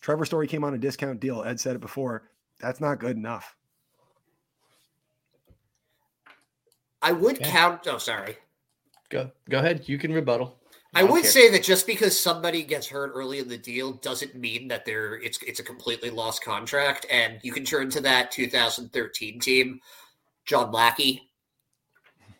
[0.00, 1.42] Trevor Story came on a discount deal.
[1.44, 2.30] Ed said it before.
[2.60, 3.56] That's not good enough.
[7.00, 7.86] I would count.
[7.88, 8.36] Oh, sorry.
[9.08, 9.88] Go go ahead.
[9.88, 10.58] You can rebuttal.
[10.94, 14.68] I would say that just because somebody gets hurt early in the deal doesn't mean
[14.68, 17.06] that they're it's it's a completely lost contract.
[17.10, 19.80] And you can turn to that 2013 team,
[20.44, 21.30] John Lackey.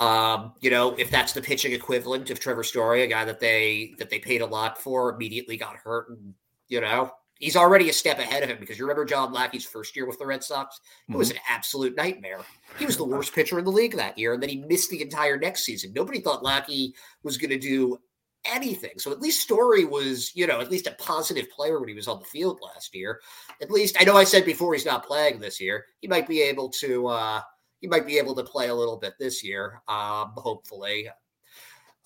[0.00, 3.94] Um, you know, if that's the pitching equivalent of Trevor Story, a guy that they
[3.98, 6.34] that they paid a lot for, immediately got hurt, and
[6.68, 7.10] you know
[7.42, 10.18] he's already a step ahead of him because you remember John Lackey's first year with
[10.18, 10.80] the Red Sox?
[11.08, 11.38] It was mm-hmm.
[11.38, 12.38] an absolute nightmare.
[12.78, 15.02] He was the worst pitcher in the league that year, and then he missed the
[15.02, 15.92] entire next season.
[15.94, 17.98] Nobody thought Lackey was going to do
[18.44, 18.98] anything.
[18.98, 22.08] So at least Story was, you know, at least a positive player when he was
[22.08, 23.20] on the field last year.
[23.60, 25.86] At least I know I said before he's not playing this year.
[26.00, 27.40] He might be able to uh
[27.80, 31.08] he might be able to play a little bit this year, um, hopefully.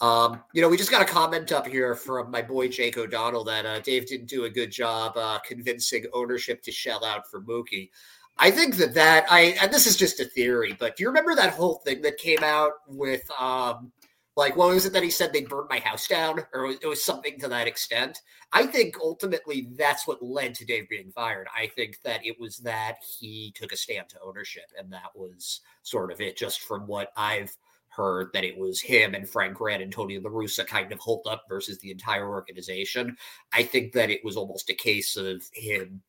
[0.01, 3.45] Um, you know, we just got a comment up here from my boy Jake O'Donnell
[3.45, 7.43] that uh, Dave didn't do a good job uh, convincing ownership to shell out for
[7.43, 7.91] Mookie.
[8.39, 11.35] I think that that I and this is just a theory, but do you remember
[11.35, 13.93] that whole thing that came out with um,
[14.37, 16.41] like, what was it that he said they burned my house down?
[16.53, 18.21] Or it was something to that extent.
[18.53, 21.49] I think ultimately that's what led to Dave being fired.
[21.57, 25.61] I think that it was that he took a stand to ownership, and that was
[25.83, 27.57] sort of it, just from what I've
[27.89, 31.27] heard that it was him and Frank Grant and Tony La Russa kind of hold
[31.27, 33.17] up versus the entire organization.
[33.55, 36.03] I think that it was almost a case of him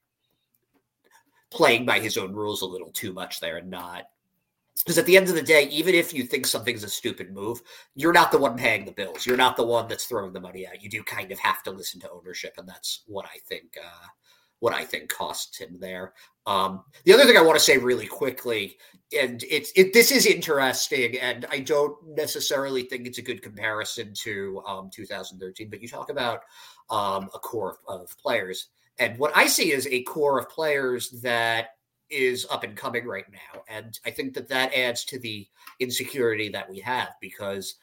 [1.50, 4.04] playing by his own rules a little too much there and not
[4.88, 7.62] because at the end of the day, even if you think something's a stupid move,
[7.96, 9.26] you're not the one paying the bills.
[9.26, 10.82] You're not the one that's throwing the money out.
[10.82, 13.76] You do kind of have to listen to ownership, and that's what I think.
[13.78, 14.08] Uh,
[14.60, 16.14] what I think costs him there.
[16.46, 18.78] Um, the other thing I want to say really quickly,
[19.16, 24.14] and it's it this is interesting, and I don't necessarily think it's a good comparison
[24.24, 25.70] to um, 2013.
[25.70, 26.44] But you talk about
[26.90, 28.70] um, a core of, of players,
[29.00, 31.72] and what I see is a core of players that
[32.10, 35.48] is up and coming right now, and I think that that adds to the
[35.80, 37.76] insecurity that we have because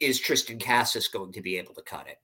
[0.00, 2.18] is Triston Casas going to be able to cut it?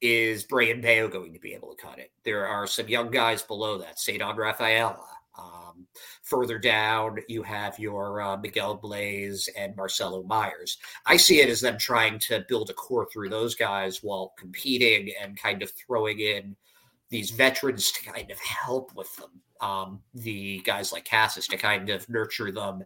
[0.00, 2.10] Is Brayan Bello going to be able to cut it?
[2.24, 5.04] There are some young guys below that, Ceddanne Rafaela.
[5.38, 5.86] Um,
[6.22, 10.78] further down, you have your uh, Miguel Bleis and Marcelo Myers.
[11.06, 15.12] I see it as them trying to build a core through those guys while competing
[15.22, 16.56] and kind of throwing in
[17.10, 19.30] these veterans to kind of help with them.
[19.60, 22.84] Um, the guys like Casas to kind of nurture them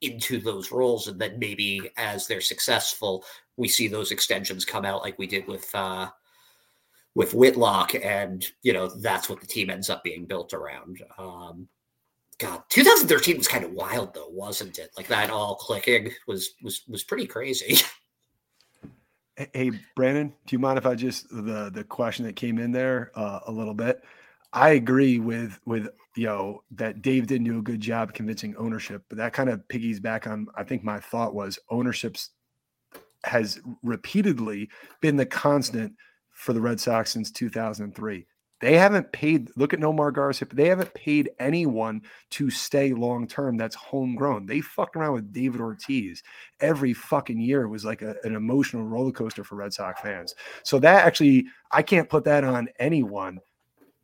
[0.00, 3.24] into those roles, and then maybe as they're successful,
[3.56, 6.08] we see those extensions come out like we did with uh,
[7.14, 11.02] with Whitlock, and you know that's what the team ends up being built around.
[11.18, 11.68] Um,
[12.38, 14.90] God, 2013 was kind of wild though, wasn't it?
[14.96, 17.76] Like that all clicking was was was pretty crazy.
[19.54, 23.10] Hey, Brandon, do you mind if I just the the question that came in there
[23.14, 24.04] uh, a little bit?
[24.52, 29.04] I agree with with you know that Dave didn't do a good job convincing ownership,
[29.08, 30.46] but that kind of piggies back on.
[30.56, 32.30] I think my thought was ownership's
[33.24, 34.68] has repeatedly
[35.00, 35.92] been the constant
[36.30, 38.26] for the Red Sox since 2003.
[38.60, 39.50] They haven't paid.
[39.56, 40.46] Look at Nomar Garcia.
[40.52, 43.56] They haven't paid anyone to stay long term.
[43.56, 44.46] That's homegrown.
[44.46, 46.22] They fucked around with David Ortiz
[46.60, 47.62] every fucking year.
[47.62, 50.34] It was like a, an emotional roller coaster for Red Sox fans.
[50.62, 53.40] So that actually, I can't put that on anyone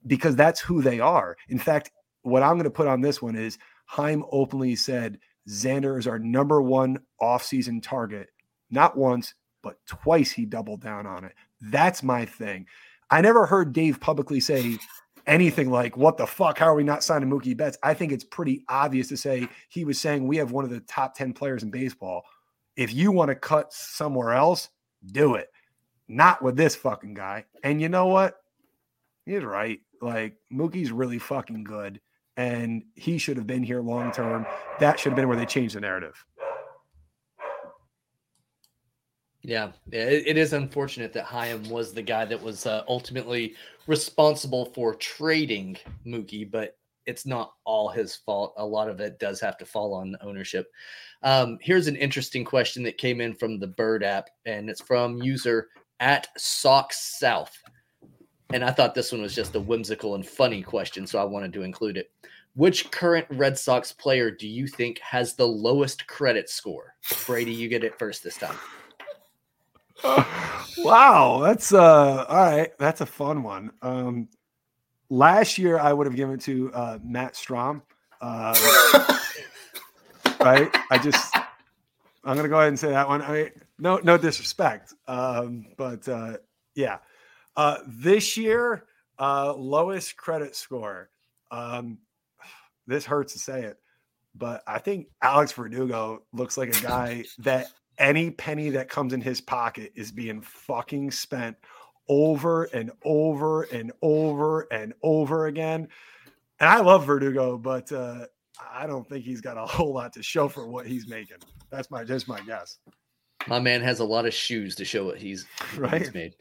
[0.06, 1.36] because that's who they are.
[1.48, 1.90] In fact,
[2.22, 6.18] what I'm going to put on this one is Chaim openly said Xander is our
[6.18, 8.28] number one offseason target.
[8.70, 11.32] Not once, but twice he doubled down on it.
[11.60, 12.66] That's my thing.
[13.10, 14.78] I never heard Dave publicly say
[15.26, 16.58] anything like, What the fuck?
[16.58, 17.78] How are we not signing Mookie Betts?
[17.82, 20.80] I think it's pretty obvious to say he was saying we have one of the
[20.80, 22.22] top 10 players in baseball.
[22.76, 24.68] If you want to cut somewhere else,
[25.12, 25.48] do it.
[26.08, 27.44] Not with this fucking guy.
[27.62, 28.36] And you know what?
[29.24, 29.80] He's right.
[30.00, 32.00] Like Mookie's really fucking good.
[32.36, 34.46] And he should have been here long term.
[34.78, 36.22] That should have been where they changed the narrative.
[39.42, 43.54] Yeah, it, it is unfortunate that Chaim was the guy that was uh, ultimately
[43.86, 48.54] responsible for trading Mookie, but it's not all his fault.
[48.56, 50.66] A lot of it does have to fall on ownership.
[51.22, 55.22] Um, here's an interesting question that came in from the Bird app, and it's from
[55.22, 55.68] user
[56.00, 57.56] at Sox South.
[58.52, 61.52] And I thought this one was just a whimsical and funny question, so I wanted
[61.54, 62.10] to include it.
[62.54, 66.94] Which current Red Sox player do you think has the lowest credit score?
[67.26, 68.56] Brady, you get it first this time
[70.78, 72.70] wow, that's uh all right.
[72.78, 73.72] That's a fun one.
[73.82, 74.28] Um
[75.08, 77.82] last year I would have given it to uh Matt Strahm.
[78.20, 78.54] Uh
[80.40, 80.74] right?
[80.90, 81.34] I just
[82.24, 83.22] I'm gonna go ahead and say that one.
[83.22, 84.92] I mean, no no disrespect.
[85.08, 86.38] Um, but uh
[86.74, 86.98] yeah.
[87.56, 88.84] Uh this year,
[89.18, 91.10] uh lowest credit score.
[91.50, 91.98] Um
[92.86, 93.78] this hurts to say it,
[94.34, 99.20] but I think Alex Verdugo looks like a guy that any penny that comes in
[99.20, 101.56] his pocket is being fucking spent
[102.08, 105.88] over and over and over and over again.
[106.60, 108.26] And I love Verdugo, but uh,
[108.72, 111.38] I don't think he's got a whole lot to show for what he's making.
[111.70, 112.78] That's my just my guess.
[113.46, 116.02] My man has a lot of shoes to show what he's, right?
[116.02, 116.34] He's made.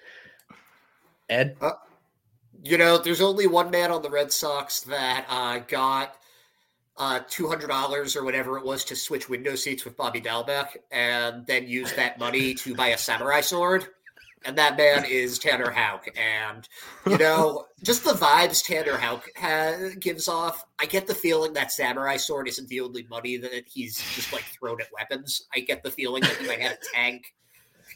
[1.29, 1.71] Ed, uh,
[2.63, 6.15] you know, there's only one man on the Red Sox that uh, got
[6.97, 10.77] uh, two hundred dollars or whatever it was to switch window seats with Bobby Dalbec,
[10.91, 13.87] and then use that money to buy a samurai sword.
[14.45, 16.67] And that man is Tanner Houck, and
[17.07, 20.65] you know, just the vibes Tanner Houck ha- gives off.
[20.79, 24.43] I get the feeling that samurai sword isn't the only money that he's just like
[24.43, 25.47] thrown at weapons.
[25.55, 27.33] I get the feeling that he might have a tank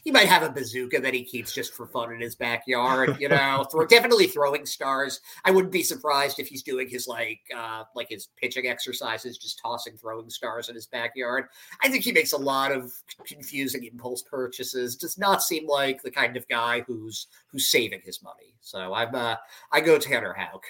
[0.02, 3.16] he might have a bazooka that he keeps just for fun in his backyard.
[3.20, 5.20] You know, throw, definitely throwing stars.
[5.44, 9.60] I wouldn't be surprised if he's doing his like uh, like his pitching exercises, just
[9.60, 11.46] tossing throwing stars in his backyard.
[11.82, 12.92] I think he makes a lot of
[13.26, 14.96] confusing impulse purchases.
[14.96, 18.54] Does not seem like the kind of guy who's who's saving his money.
[18.60, 19.36] So I'm uh,
[19.72, 20.64] I go Tanner Houck.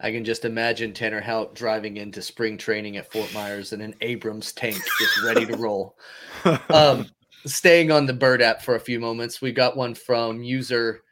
[0.00, 3.94] I can just imagine Tanner Houck driving into spring training at Fort Myers in an
[4.00, 5.96] Abrams tank, just ready to roll.
[6.70, 7.06] Um,
[7.46, 11.02] staying on the Bird app for a few moments, we got one from user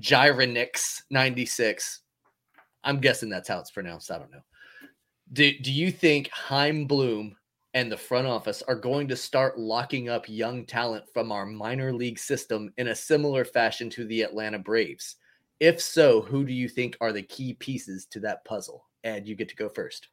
[0.00, 1.98] Gyronix96.
[2.84, 4.10] I'm guessing that's how it's pronounced.
[4.10, 4.42] I don't know.
[5.32, 7.36] Do, do you think Chaim Bloom
[7.74, 11.92] and the front office are going to start locking up young talent from our minor
[11.92, 15.16] league system in a similar fashion to the Atlanta Braves?
[15.60, 18.86] If so, who do you think are the key pieces to that puzzle?
[19.04, 20.08] Ed, you get to go first.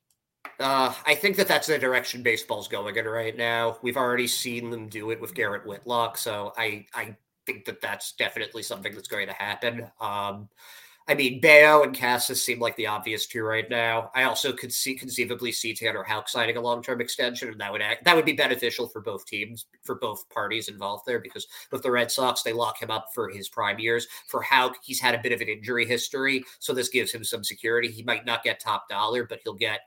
[0.59, 3.77] Uh, I think that that's the direction baseball's going in right now.
[3.81, 7.15] We've already seen them do it with Garrett Whitlock, so I I
[7.45, 9.91] think that that's definitely something that's going to happen.
[9.99, 10.49] Um,
[11.07, 14.09] I mean, Bello and Casas seem like the obvious two right now.
[14.15, 17.71] I also could see conceivably see Tanner Houck signing a long term extension, and that
[17.71, 21.19] would act, that would be beneficial for both teams, for both parties involved there.
[21.19, 24.07] Because with the Red Sox, they lock him up for his prime years.
[24.27, 27.43] For Houck, he's had a bit of an injury history, so this gives him some
[27.43, 27.91] security.
[27.91, 29.81] He might not get top dollar, but he'll get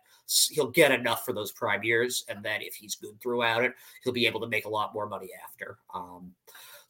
[0.52, 3.74] he'll get enough for those prime years, and then if he's good throughout it,
[4.04, 5.78] he'll be able to make a lot more money after.
[5.94, 6.32] Um,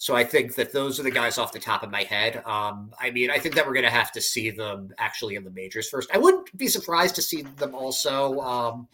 [0.01, 2.37] so I think that those are the guys off the top of my head.
[2.47, 5.43] Um, I mean, I think that we're going to have to see them actually in
[5.43, 6.09] the majors first.
[6.15, 8.39] I wouldn't be surprised to see them also.
[8.41, 8.89] Um,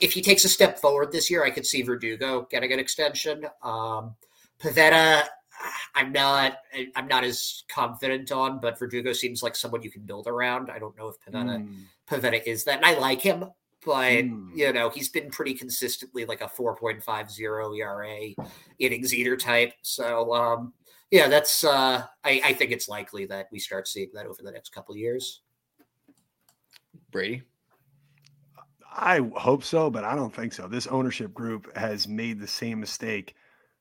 [0.00, 3.46] if he takes a step forward this year, I could see Verdugo getting an extension.
[3.62, 4.16] Um,
[4.60, 5.28] Pivetta,
[5.94, 6.58] I'm not.
[6.96, 10.70] I'm not as confident on, but Verdugo seems like someone you can build around.
[10.70, 11.82] I don't know if Pivetta, mm.
[12.08, 13.44] Pivetta is that, and I like him
[13.88, 14.50] but mm.
[14.54, 18.44] you know he's been pretty consistently like a 4.50 ERA
[18.78, 19.72] innings eater type.
[19.80, 20.74] So um,
[21.10, 24.52] yeah, that's uh, I, I, think it's likely that we start seeing that over the
[24.52, 25.40] next couple years.
[27.10, 27.44] Brady,
[28.94, 30.68] I hope so, but I don't think so.
[30.68, 33.36] This ownership group has made the same mistake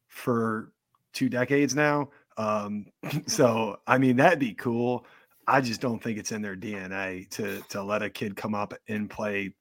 [0.07, 0.71] for
[1.11, 2.11] two decades now.
[2.37, 2.85] Um,
[3.27, 5.05] so I mean that'd be cool.
[5.49, 8.73] I just don't think it's in their DNA to to let a kid come up
[8.87, 9.53] and play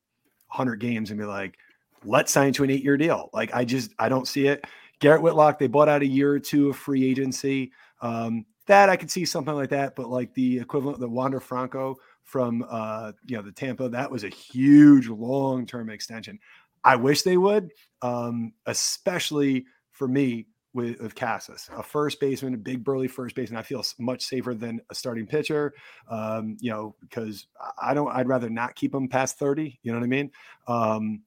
[0.49, 1.57] 100 games and be like,
[2.05, 3.31] let's sign to an eight year deal.
[3.33, 4.65] Like, I just, I don't see it.
[4.99, 7.73] Garrett Whitlock, they bought out a year or two of free agency.
[8.01, 11.41] Um, that I could see something like that, but like the equivalent, of the Wander
[11.41, 16.39] Franco from, uh, you know, the Tampa, that was a huge long term extension.
[16.85, 17.73] I wish they would,
[18.03, 20.47] um, especially for me
[20.77, 23.59] with, with Casas, a first baseman, a big burly first baseman.
[23.59, 25.73] I feel much safer than a starting pitcher,
[26.09, 27.47] um, you know, because
[27.83, 29.81] I don't, I'd rather not keep him past 30.
[29.83, 30.31] You know what I mean?
[30.69, 31.23] Um,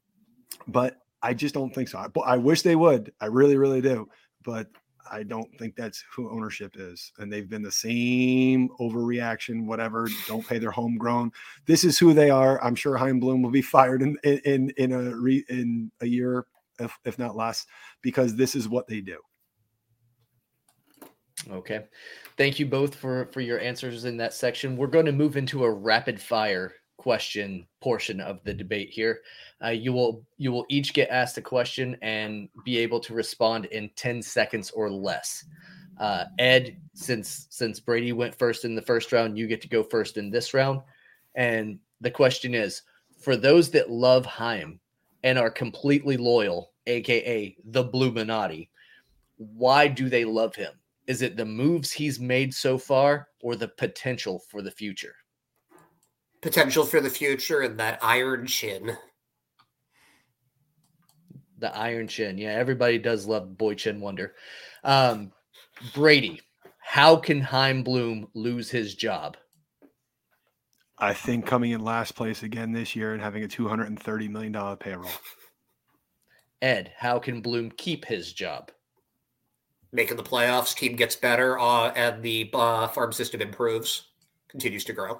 [0.67, 1.97] but I just don't think so.
[1.97, 3.11] I, I wish they would.
[3.19, 4.07] I really, really do.
[4.45, 4.67] But
[5.11, 7.11] I don't think that's who ownership is.
[7.17, 10.07] And they've been the same overreaction, whatever.
[10.27, 11.31] Don't pay their homegrown.
[11.65, 12.63] This is who they are.
[12.63, 16.45] I'm sure Chaim Bloom will be fired in in in a re, in a year,
[16.79, 17.65] if, if not less,
[18.03, 19.17] because this is what they do.
[21.51, 21.85] Okay.
[22.37, 24.77] Thank you both for for your answers in that section.
[24.77, 29.21] We're going to move into a rapid fire question portion of the debate here.
[29.63, 33.65] Uh, you will you will each get asked a question and be able to respond
[33.65, 35.45] in 10 seconds or less.
[35.99, 39.83] Uh, Ed, since since Brady went first in the first round, you get to go
[39.83, 40.81] first in this round.
[41.35, 42.83] And the question is,
[43.19, 44.79] for those that love Chaim
[45.23, 48.69] and are completely loyal, aka the Blue Bluminati,
[49.37, 50.71] why do they love him?
[51.09, 55.15] Is it the moves he's made so far or the potential for the future?
[56.39, 58.95] Potential for the future and that iron chin.
[61.57, 62.37] The iron chin.
[62.37, 64.35] Yeah, everybody does love Boy Chin Wonder.
[64.83, 65.31] Um,
[65.95, 66.41] Brady,
[66.77, 69.35] how can Chaim Bloom lose his job?
[70.99, 75.09] I think coming in last place again this year and having a $230 million payroll.
[76.61, 78.69] Ed, how can Bloom keep his job?
[79.91, 84.09] Making the playoffs, team gets better, uh, and the uh, farm system improves,
[84.47, 85.19] continues to grow.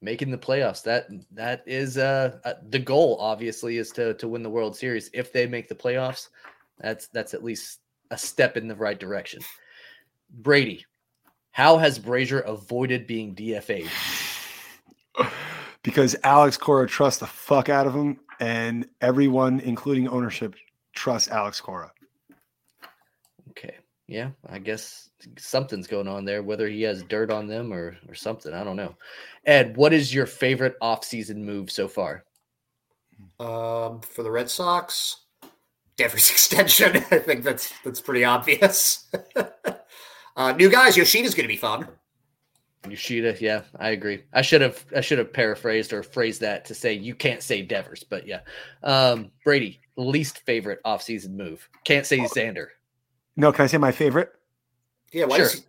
[0.00, 3.16] Making the playoffs that that is uh, uh, the goal.
[3.18, 5.10] Obviously, is to to win the World Series.
[5.12, 6.28] If they make the playoffs,
[6.78, 7.80] that's that's at least
[8.12, 9.40] a step in the right direction.
[10.30, 10.86] Brady,
[11.50, 13.90] how has Brasier avoided being DFA'd?
[15.84, 20.54] Because Alex Cora trusts the fuck out of him, and everyone, including ownership,
[20.92, 21.90] trusts Alex Cora.
[24.08, 28.14] Yeah, I guess something's going on there, whether he has dirt on them or or
[28.14, 28.54] something.
[28.54, 28.96] I don't know.
[29.44, 32.24] Ed, what is your favorite offseason move so far?
[33.38, 35.24] Um, for the Red Sox,
[35.96, 36.96] Devers extension.
[37.10, 39.06] I think that's that's pretty obvious.
[40.36, 41.86] uh, new guys, Yoshida's going to be fun.
[42.88, 44.22] Yoshida, yeah, I agree.
[44.32, 47.60] I should have I should have paraphrased or phrased that to say you can't say
[47.60, 48.40] Devers, but yeah.
[48.82, 51.68] Um, Brady, least favorite offseason move.
[51.84, 52.28] Can't say oh.
[52.28, 52.68] Xander.
[53.38, 54.32] No, can I say my favorite?
[55.12, 55.46] Yeah, sure.
[55.46, 55.64] Is-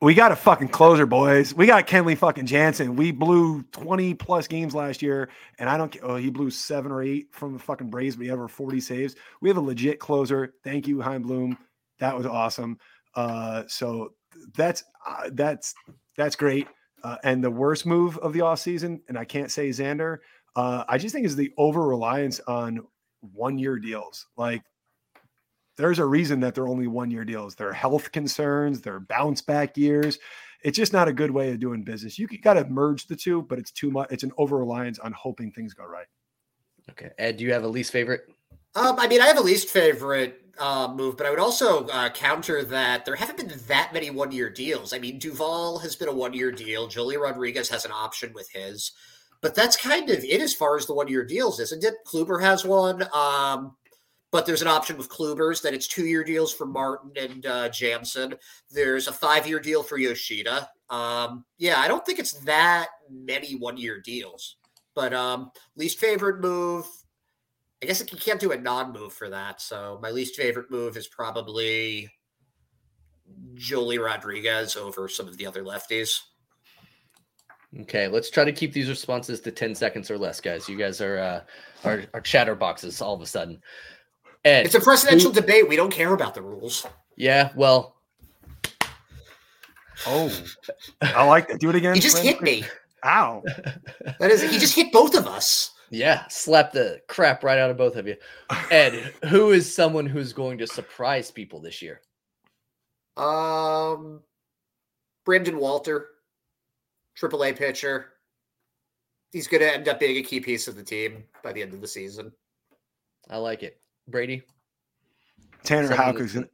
[0.00, 1.52] we got a fucking closer, boys.
[1.52, 2.94] We got Kenley fucking Jansen.
[2.96, 5.28] We blew 20 plus games last year,
[5.58, 8.28] and I don't oh, he blew seven or eight from the fucking Braves, but he
[8.28, 9.16] had over 40 saves.
[9.40, 10.54] We have a legit closer.
[10.62, 11.58] Thank you, Chaim Bloom.
[11.98, 12.78] That was awesome.
[13.14, 14.12] Uh, so
[14.56, 15.74] that's uh, that's
[16.16, 16.68] that's great.
[17.02, 20.18] Uh, and the worst move of the off season, and I can't say Xander.
[20.54, 22.80] Uh, I just think is the over reliance on
[23.20, 24.26] one year deals.
[24.36, 24.62] Like
[25.76, 27.54] there's a reason that they're only one year deals.
[27.54, 30.18] They're health concerns, they're bounce back years.
[30.62, 32.18] It's just not a good way of doing business.
[32.18, 34.08] You could got to merge the two, but it's too much.
[34.12, 36.06] It's an over reliance on hoping things go right.
[36.90, 37.10] Okay.
[37.18, 38.22] Ed, do you have a least favorite?
[38.74, 42.10] Um, I mean, I have a least favorite uh, move, but I would also uh,
[42.10, 44.92] counter that there haven't been that many one year deals.
[44.92, 46.88] I mean, Duvall has been a one year deal.
[46.88, 48.92] Joely Rodriguez has an option with his,
[49.40, 51.94] but that's kind of it as far as the one year deals, isn't it?
[52.06, 53.76] Kluber has one, um,
[54.32, 57.68] but there's an option with Kluber's that it's two year deals for Martin and uh,
[57.68, 58.34] Jansen.
[58.70, 60.68] There's a five year deal for Yoshida.
[60.90, 64.56] Um, yeah, I don't think it's that many one year deals,
[64.96, 66.86] but um, least favorite move
[67.82, 69.60] I guess you can't do a non move for that.
[69.60, 72.08] So my least favorite move is probably
[73.54, 76.20] Joely Rodriguez over some of the other lefties.
[77.80, 80.68] Okay, let's try to keep these responses to 10 seconds or less, guys.
[80.68, 81.40] You guys are uh
[81.84, 83.60] are, are chatterboxes all of a sudden.
[84.44, 85.68] Ed, it's a presidential who, debate.
[85.68, 86.86] We don't care about the rules.
[87.16, 87.96] Yeah, well.
[90.06, 90.32] Oh,
[91.00, 91.60] I like that.
[91.60, 91.94] Do it again.
[91.94, 92.64] He just hit me.
[93.04, 93.42] Ow.
[94.18, 95.72] That is, he just hit both of us.
[95.90, 98.16] Yeah, slap the crap right out of both of you.
[98.70, 102.00] Ed, who is someone who's going to surprise people this year?
[103.16, 104.22] Um,
[105.24, 106.08] Brandon Walter,
[107.20, 108.12] AAA pitcher.
[109.32, 111.74] He's going to end up being a key piece of the team by the end
[111.74, 112.32] of the season.
[113.28, 113.81] I like it.
[114.12, 114.42] Brady?
[115.64, 116.50] Tanner Houck is going to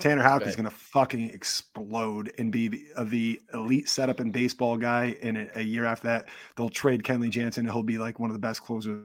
[0.00, 4.32] Tanner Houck is going to fucking explode and be the, uh, the, elite setup and
[4.32, 5.16] baseball guy.
[5.22, 7.66] And a, a, year after that, they'll trade Kenley Jansen.
[7.66, 9.04] And he'll be like one of the best closers.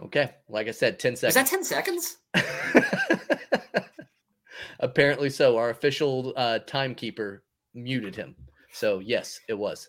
[0.00, 0.30] Okay.
[0.48, 1.36] Like I said, 10 seconds.
[1.36, 2.18] Is that 10 seconds?
[4.80, 5.56] Apparently so.
[5.56, 7.42] Our official uh, timekeeper
[7.74, 8.36] muted him.
[8.72, 9.88] So, yes, it was.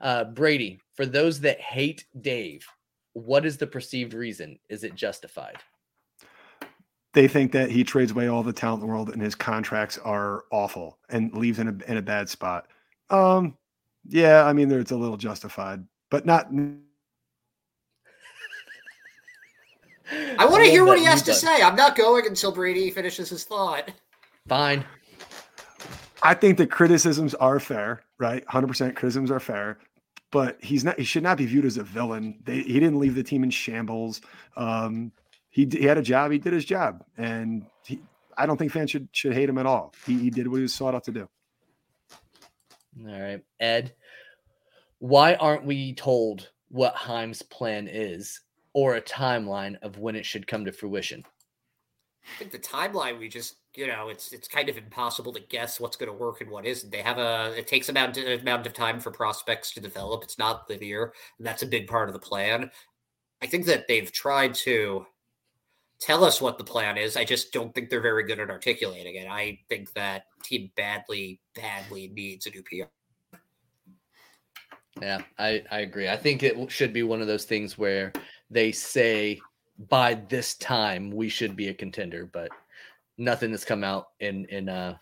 [0.00, 2.64] Uh, Brady, for those that hate Dave,
[3.12, 4.58] what is the perceived reason?
[4.68, 5.58] Is it justified?
[7.12, 9.98] they think that he trades away all the talent in the world and his contracts
[9.98, 12.68] are awful and leaves in a in a bad spot.
[13.10, 13.56] Um,
[14.06, 16.48] yeah, I mean, it's a little justified, but not.
[20.38, 21.62] I want to hear what he has to say.
[21.62, 23.90] I'm not going until Brady finishes his thought.
[24.48, 24.84] Fine.
[26.22, 28.44] I think the criticisms are fair, right?
[28.46, 29.78] 100% criticisms are fair,
[30.30, 30.98] but he's not.
[30.98, 32.38] He should not be viewed as a villain.
[32.44, 34.20] They, he didn't leave the team in shambles.
[34.56, 35.12] Um,
[35.50, 36.30] he, he had a job.
[36.30, 38.00] He did his job, and he,
[38.36, 39.92] I don't think fans should should hate him at all.
[40.06, 41.28] He, he did what he was sought out to do.
[43.06, 43.94] All right, Ed.
[44.98, 48.40] Why aren't we told what Chaim's plan is,
[48.72, 51.24] or a timeline of when it should come to fruition?
[52.22, 55.78] I think the timeline we just you know it's it's kind of impossible to guess
[55.78, 56.90] what's going to work and what isn't.
[56.90, 60.22] They have a it takes amount amount of time for prospects to develop.
[60.22, 62.70] It's not linear, and that's a big part of the plan.
[63.42, 65.06] I think that they've tried to
[66.00, 67.16] tell us what the plan is.
[67.16, 69.28] I just don't think they're very good at articulating it.
[69.28, 73.38] I think that team badly, badly needs a new PR.
[75.00, 76.08] Yeah, I, I agree.
[76.08, 78.12] I think it should be one of those things where
[78.50, 79.40] they say
[79.88, 82.50] by this time we should be a contender, but
[83.20, 84.96] nothing has come out in in uh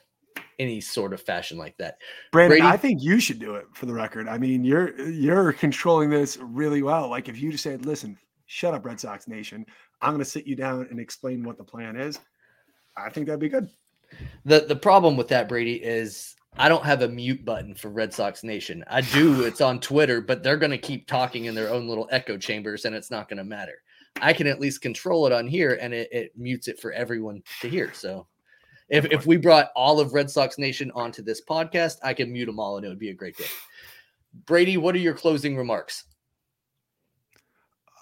[0.58, 1.98] any sort of fashion like that.
[2.32, 4.28] Brandon, Brady, I think you should do it for the record.
[4.28, 7.08] I mean, you're you're controlling this really well.
[7.08, 9.64] Like if you just said, listen, shut up, Red Sox Nation.
[10.00, 12.18] I'm going to sit you down and explain what the plan is.
[12.96, 13.68] I think that'd be good.
[14.44, 18.12] The the problem with that, Brady, is I don't have a mute button for Red
[18.12, 18.84] Sox Nation.
[18.88, 19.44] I do.
[19.44, 22.84] It's on Twitter, but they're going to keep talking in their own little echo chambers,
[22.84, 23.82] and it's not going to matter.
[24.22, 27.42] I can at least control it on here, and it, it mutes it for everyone
[27.60, 27.92] to hear.
[27.92, 28.26] So,
[28.88, 32.46] if if we brought all of Red Sox Nation onto this podcast, I can mute
[32.46, 33.46] them all, and it would be a great day.
[34.46, 36.04] Brady, what are your closing remarks?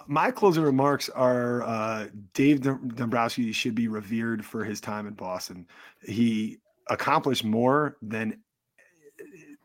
[0.08, 5.66] my closing remarks are uh, Dave Dombrowski should be revered for his time in Boston.
[6.02, 6.58] He
[6.88, 8.38] accomplished more than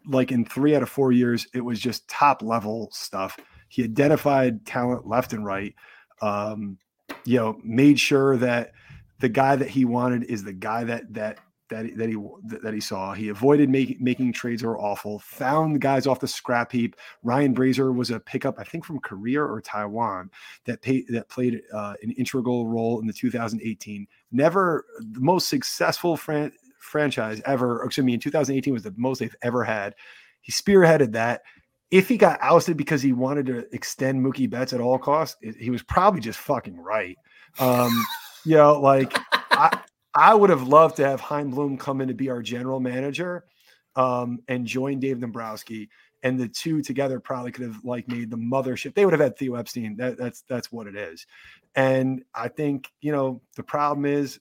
[0.08, 1.47] like in three out of four years.
[1.54, 3.38] It was just top level stuff.
[3.70, 5.76] He identified talent left and right.
[6.22, 6.78] Um,
[7.26, 8.72] you know, made sure that
[9.19, 11.39] the guy that he wanted is the guy that that
[11.72, 12.17] that that he
[12.61, 13.13] that he saw.
[13.13, 15.19] He avoided making trades that were awful.
[15.19, 16.95] Found guys off the scrap heap.
[17.24, 20.30] Ryan Brasier was a pickup, I think, from Korea or Taiwan
[20.65, 24.07] that paid that played uh, an integral role in the 2018.
[24.32, 27.84] Never the most successful fran- franchise ever.
[27.84, 29.95] Excuse me, in 2018 was the most they've ever had.
[30.41, 31.41] He spearheaded that.
[31.92, 35.56] If he got ousted because he wanted to extend Mookie Betts at all costs, it,
[35.58, 37.18] he was probably just fucking right.
[37.60, 37.92] Um,
[38.46, 39.18] you know, like
[39.52, 39.78] I,
[40.16, 43.46] I would have loved to have Chaim Bloom come in to be our general manager
[43.96, 45.89] um, and join Dave Dombrowski
[46.24, 48.94] and the two together probably could have like made the mothership.
[48.94, 49.96] They would have had Theo Epstein.
[49.98, 51.26] That, that's that's what it is.
[51.76, 54.39] And I think you know the problem is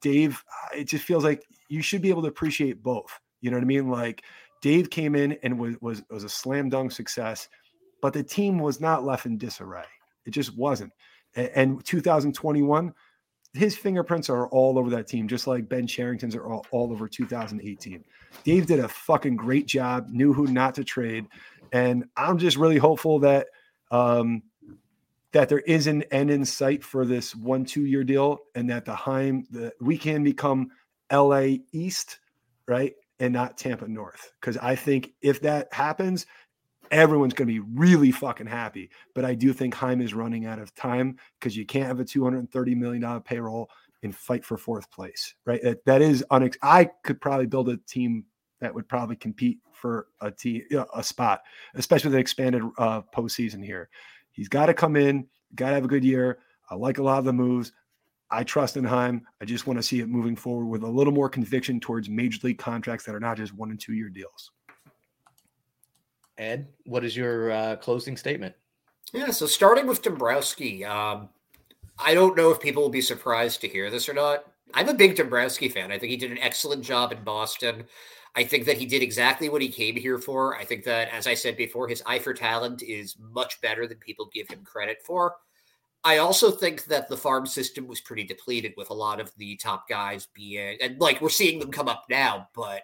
[0.00, 0.42] Dave.
[0.74, 3.18] It just feels like you should be able to appreciate both.
[3.40, 3.88] You know what I mean?
[3.88, 4.24] Like
[4.62, 7.48] Dave came in and was was was a slam dunk success,
[8.00, 9.84] but the team was not left in disarray.
[10.24, 10.92] It just wasn't.
[11.34, 12.94] And 2021,
[13.52, 17.08] his fingerprints are all over that team, just like Ben Cherington's are all, all over
[17.08, 18.04] 2018.
[18.44, 21.26] Dave did a fucking great job, knew who not to trade.
[21.72, 23.48] And I'm just really hopeful that
[23.90, 24.42] um,
[25.32, 28.84] that there is an end in sight for this one two year deal, and that
[28.84, 30.70] the Chaim the we can become
[31.12, 32.20] LA East,
[32.66, 34.32] right, and not Tampa North.
[34.40, 36.26] Because I think if that happens,
[36.90, 38.90] everyone's going to be really fucking happy.
[39.14, 42.04] But I do think Chaim is running out of time because you can't have a
[42.04, 43.70] $230 million payroll
[44.02, 45.62] and fight for fourth place, right?
[45.62, 46.56] that, that is unex.
[46.62, 48.24] I could probably build a team
[48.60, 50.62] that would probably compete for a team,
[50.94, 51.42] a spot,
[51.74, 53.88] especially with an expanded uh, postseason here.
[54.30, 56.38] He's got to come in, got to have a good year.
[56.70, 57.72] I like a lot of the moves.
[58.30, 59.22] I trust in Chaim.
[59.40, 62.38] I just want to see it moving forward with a little more conviction towards major
[62.42, 64.50] league contracts that are not just one and two year deals.
[66.38, 68.54] Ed, what is your uh, closing statement?
[69.12, 71.28] Yeah, so starting with Dombrowski, um,
[71.98, 74.44] I don't know if people will be surprised to hear this or not.
[74.74, 75.92] I'm a big Dombrowski fan.
[75.92, 77.84] I think he did an excellent job in Boston.
[78.34, 80.56] I think that he did exactly what he came here for.
[80.56, 83.96] I think that, as I said before, his eye for talent is much better than
[83.98, 85.36] people give him credit for.
[86.06, 89.56] I also think that the farm system was pretty depleted with a lot of the
[89.56, 92.82] top guys being, and like we're seeing them come up now, but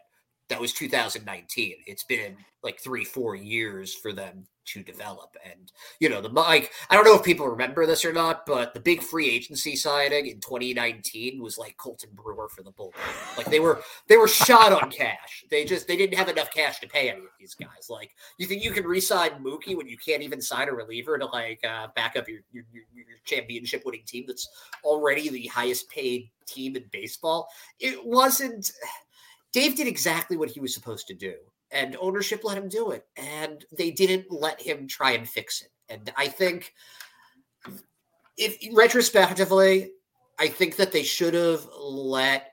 [0.53, 1.77] that was 2019.
[1.87, 5.35] It's been like three, four years for them to develop.
[5.51, 8.75] And, you know, the like, I don't know if people remember this or not, but
[8.75, 12.93] the big free agency signing in 2019 was like Colten Brewer for the bullpen.
[13.39, 15.47] Like they were, they were shot on cash.
[15.51, 17.89] They just, they didn't have enough cash to pay any of these guys.
[17.89, 21.25] Like, you think you can re-sign Mookie when you can't even sign a reliever to
[21.27, 24.49] like uh, back up your, your, your championship winning team that's
[24.85, 27.49] already the highest paid team in baseball?
[27.81, 28.71] It wasn't
[29.53, 31.35] Dave did exactly what he was supposed to do,
[31.71, 35.71] and ownership let him do it, and they didn't let him try and fix it.
[35.89, 36.73] And I think,
[38.37, 39.93] if retrospectively,
[40.39, 42.53] I think that they should have let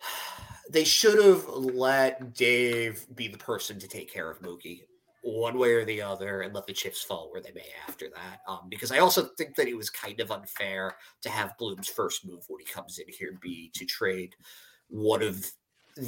[0.70, 4.82] they should have let Dave be the person to take care of Mookie
[5.22, 8.40] one way or the other and let the chips fall where they may after that.
[8.46, 12.26] Um, because I also think that it was kind of unfair to have Bloom's first
[12.26, 14.34] move when he comes in here be to trade
[14.88, 15.50] one of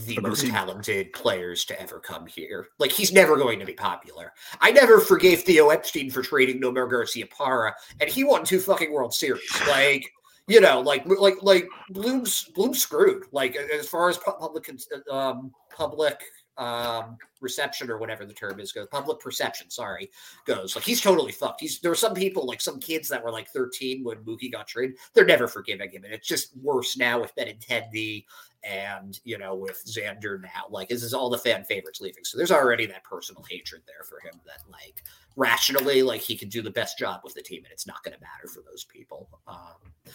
[0.07, 2.68] the most talented players to ever come here.
[2.78, 4.33] Like he's never going to be popular.
[4.61, 9.14] I never forgave Theo Epstein for trading Nomar Garciaparra, and he won two fucking World
[9.14, 9.43] Series.
[9.68, 10.11] Like
[10.47, 13.24] you know, like like like Bloom's Bloom's screwed.
[13.31, 14.68] Like as far as public
[15.11, 16.20] um, public
[16.61, 20.11] um, reception or whatever the term is goes, public perception, sorry,
[20.44, 20.76] goes.
[20.76, 21.62] Like he's totally fucked.
[21.62, 24.68] He's there were some people, like some kids that were like 13 when Mookie got
[24.68, 24.98] traded.
[25.14, 26.04] They're never forgiving him.
[26.04, 28.26] And it's just worse now with Benintendi
[28.62, 30.66] and you know, with Xander now.
[30.68, 32.24] Like this is all the fan favorites leaving.
[32.24, 35.02] So there's already that personal hatred there for him that like
[35.36, 38.18] rationally, like he can do the best job with the team, and it's not gonna
[38.20, 39.30] matter for those people.
[39.48, 40.12] Um,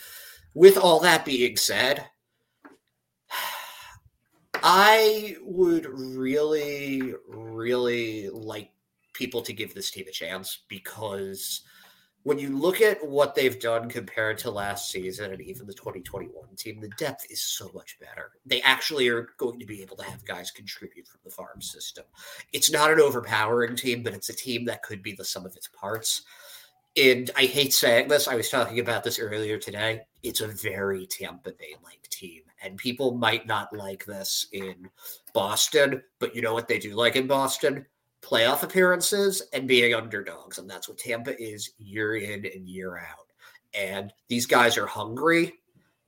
[0.53, 2.05] with all that being said,
[4.67, 8.71] I would really, really like
[9.13, 11.61] people to give this team a chance because
[12.23, 16.33] when you look at what they've done compared to last season and even the 2021
[16.55, 18.31] team, the depth is so much better.
[18.43, 22.05] They actually are going to be able to have guys contribute from the farm system.
[22.51, 25.55] It's not an overpowering team, but it's a team that could be the sum of
[25.55, 26.23] its parts.
[26.97, 30.01] And I hate saying this, I was talking about this earlier today.
[30.23, 34.89] It's a very Tampa Bay like team and people might not like this in
[35.33, 37.85] Boston, but you know what they do like in Boston?
[38.21, 40.57] Playoff appearances and being underdogs.
[40.57, 43.27] And that's what Tampa is year in and year out.
[43.75, 45.53] And these guys are hungry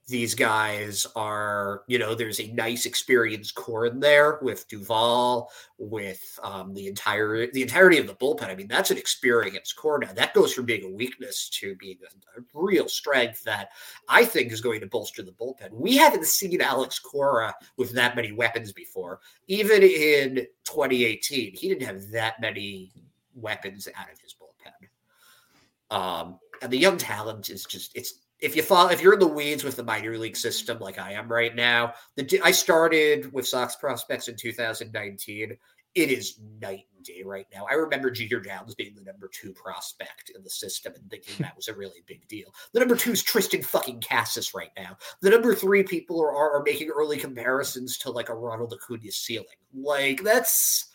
[0.07, 6.39] these guys are, you know, there's a nice experienced core in there with Duvall, with
[6.41, 8.49] um, the entire the entirety of the bullpen.
[8.49, 10.13] I mean, that's an experienced core now.
[10.13, 13.69] That goes from being a weakness to being a, a real strength that
[14.07, 15.71] I think is going to bolster the bullpen.
[15.71, 19.19] We haven't seen Alex Cora with that many weapons before.
[19.47, 22.93] Even in 2018, he didn't have that many
[23.35, 25.95] weapons out of his bullpen.
[25.95, 29.27] Um, and the young talent is just it's if you follow, if you're in the
[29.27, 33.47] weeds with the minor league system like I am right now, the I started with
[33.47, 35.57] Sox prospects in 2019.
[35.95, 37.65] It is night and day right now.
[37.69, 41.55] I remember Jeter Downs being the number two prospect in the system and thinking that
[41.55, 42.53] was a really big deal.
[42.73, 44.97] The number two is Triston fucking Casas right now.
[45.21, 49.11] The number three people are, are, are making early comparisons to like a Ronald Acuna
[49.11, 49.47] ceiling.
[49.73, 50.91] Like that's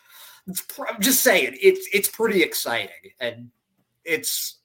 [0.47, 3.51] I'm just saying it's it's pretty exciting, and
[4.05, 4.59] it's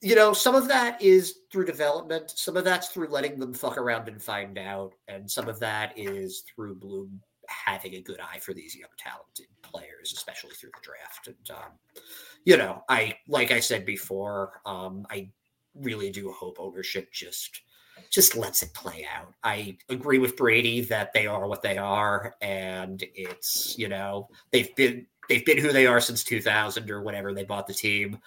[0.00, 3.78] you know some of that is through development, some of that's through letting them fuck
[3.78, 8.38] around and find out, and some of that is through Bloom having a good eye
[8.38, 11.26] for these young talented players, especially through the draft.
[11.26, 11.72] And um,
[12.44, 15.30] you know, I like I said before, um, I
[15.74, 17.60] really do hope ownership just
[18.10, 19.34] just lets it play out.
[19.42, 24.74] I agree with Brady that they are what they are, and it's you know they've
[24.76, 28.18] been they've been who they are since 2000 or whatever they bought the team.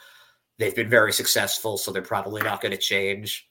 [0.62, 3.50] They've been very successful, so they're probably not going to change.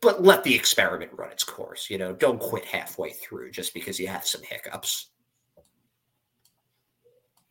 [0.00, 1.88] But let the experiment run its course.
[1.88, 5.10] You know, don't quit halfway through just because you have some hiccups.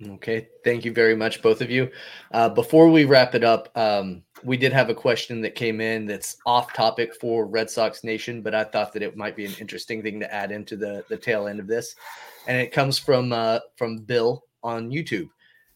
[0.05, 1.89] Okay, thank you very much, both of you.
[2.33, 6.05] Uh, before we wrap it up, um, we did have a question that came in
[6.05, 9.55] that's off topic for Red Sox Nation, but I thought that it might be an
[9.57, 11.95] interesting thing to add into the the tail end of this,
[12.45, 15.29] and it comes from uh, from Bill on YouTube.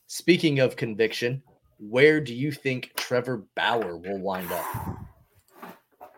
[0.07, 1.41] Speaking of conviction,
[1.81, 4.65] where do you think Trevor Bauer will wind up?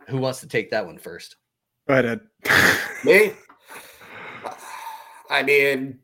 [0.09, 1.37] Who wants to take that one first?
[1.87, 2.05] Go ahead,
[2.45, 2.79] Ed.
[3.05, 3.31] Me.
[5.29, 5.99] I mean,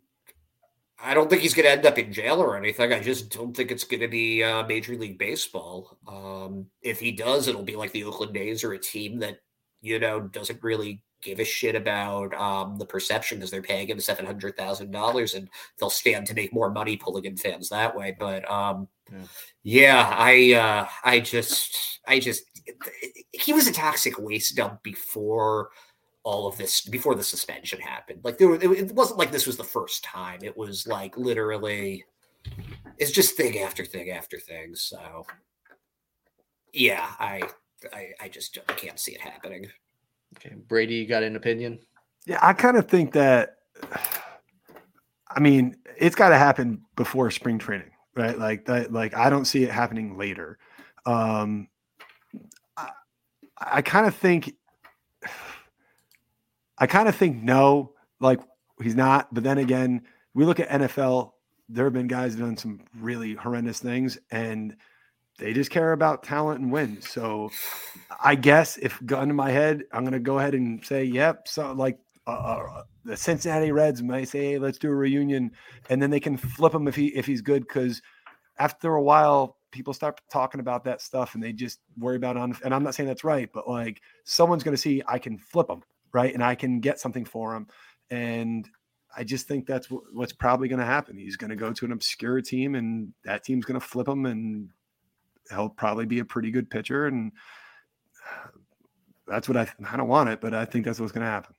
[1.01, 2.93] I don't think he's going to end up in jail or anything.
[2.93, 5.97] I just don't think it's going to be uh, Major League Baseball.
[6.07, 9.39] Um, if he does, it'll be like the Oakland A's or a team that
[9.81, 13.99] you know doesn't really give a shit about um, the perception because they're paying him
[13.99, 15.49] seven hundred thousand dollars and
[15.79, 18.15] they'll stand to make more money pulling in fans that way.
[18.17, 19.23] But um, yeah.
[19.63, 22.43] yeah, I uh, I just I just
[23.31, 25.69] he was a toxic waste dump before
[26.23, 28.21] all of this before the suspension happened.
[28.23, 30.39] Like there, it wasn't like this was the first time.
[30.43, 32.05] It was like literally,
[32.97, 34.75] it's just thing after thing after thing.
[34.75, 35.25] So,
[36.73, 37.41] yeah, I,
[37.93, 39.67] I, I just can't see it happening.
[40.37, 41.79] Okay, Brady, you got an opinion?
[42.25, 43.57] Yeah, I kind of think that.
[45.29, 48.37] I mean, it's got to happen before spring training, right?
[48.37, 48.91] Like that.
[48.91, 50.57] Like I don't see it happening later.
[51.05, 51.67] Um,
[52.77, 52.89] I,
[53.57, 54.53] I kind of think
[56.79, 58.39] I kind of think no, like
[58.81, 59.33] he's not.
[59.33, 60.03] But then again,
[60.33, 61.33] we look at NFL.
[61.67, 64.75] There have been guys done some really horrendous things, and
[65.39, 67.09] they just care about talent and wins.
[67.09, 67.49] So,
[68.23, 71.47] I guess if gun to my head, I'm going to go ahead and say, yep.
[71.47, 75.51] So, like uh, uh, the Cincinnati Reds might say, hey, let's do a reunion,
[75.89, 78.01] and then they can flip him if he if he's good because
[78.59, 82.55] after a while people start talking about that stuff and they just worry about on
[82.63, 85.69] and I'm not saying that's right, but like someone's going to see I can flip
[85.69, 85.83] him.
[86.11, 86.33] right?
[86.33, 87.67] And I can get something for him.
[88.09, 88.67] And
[89.15, 91.17] I just think that's what's probably going to happen.
[91.17, 94.25] He's going to go to an obscure team, and that team's going to flip him,
[94.25, 94.69] and
[95.49, 97.07] he'll probably be a pretty good pitcher.
[97.07, 97.31] And
[99.27, 101.55] that's what I I don't want it, but I think that's what's going to happen.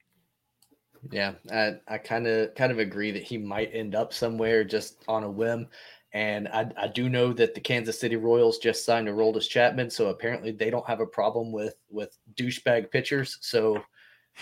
[1.11, 5.03] Yeah, I, I kind of kind of agree that he might end up somewhere just
[5.09, 5.69] on a whim.
[6.13, 9.91] And I, I do know that the Kansas City Royals just signed a Aroldis Chapman,
[9.91, 13.39] so apparently they don't have a problem with with douchebag pitchers.
[13.41, 13.81] So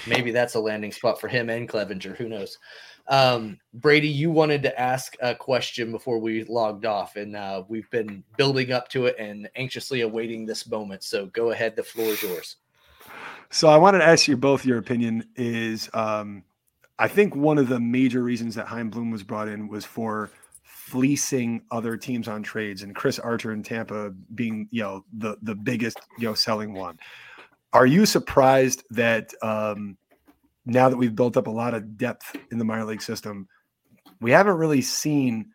[0.07, 2.17] maybe that's a landing spot for him and Clevinger.
[2.17, 2.59] Who knows?
[3.09, 7.91] Um, Brady, you wanted to ask a question before we logged off, and uh, we've
[7.91, 11.03] been building up to it and anxiously awaiting this moment.
[11.03, 11.75] So go ahead.
[11.75, 12.57] The floor is yours.
[13.51, 15.27] So I wanted to ask you both your opinion.
[15.37, 16.45] Is um,
[16.99, 20.31] I think one of the major reasons that Chaim Bloom was brought in was for
[20.63, 25.55] fleecing other teams on trades, and Chris Archer in Tampa being you know the the
[25.55, 26.99] biggest you know selling one.
[27.73, 29.97] Are you surprised that um,
[30.69, 33.49] now that we've built up a lot of depth in the minor league system,
[34.21, 35.51] we haven't really seen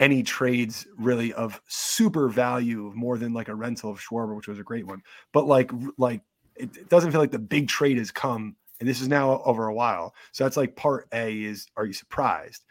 [0.00, 4.58] any trades really of super value more than like a rental of Schwarber, which was
[4.58, 5.02] a great one.
[5.32, 6.20] But like like
[6.54, 9.66] it, it doesn't feel like the big trade has come, and this is now over
[9.66, 10.14] a while.
[10.32, 12.64] So that's like part A is are you surprised?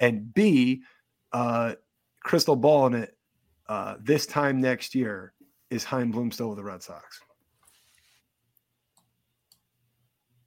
[0.00, 0.82] And B,
[1.32, 1.74] uh,
[2.22, 3.16] crystal ball in it.
[3.66, 5.32] Uh, this time next year,
[5.70, 7.20] is Chaim Bloom still with the Red Sox?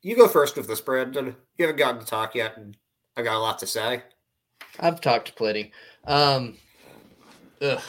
[0.08, 1.36] You go first with this, Brandon.
[1.58, 2.78] You haven't gotten to talk yet, and
[3.18, 4.04] I got a lot to say.
[4.80, 5.74] I've talked plenty.
[6.06, 6.56] Um,
[7.62, 7.82] ugh.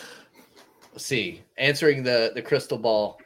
[0.92, 1.42] Let's see.
[1.58, 3.20] Answering the the crystal ball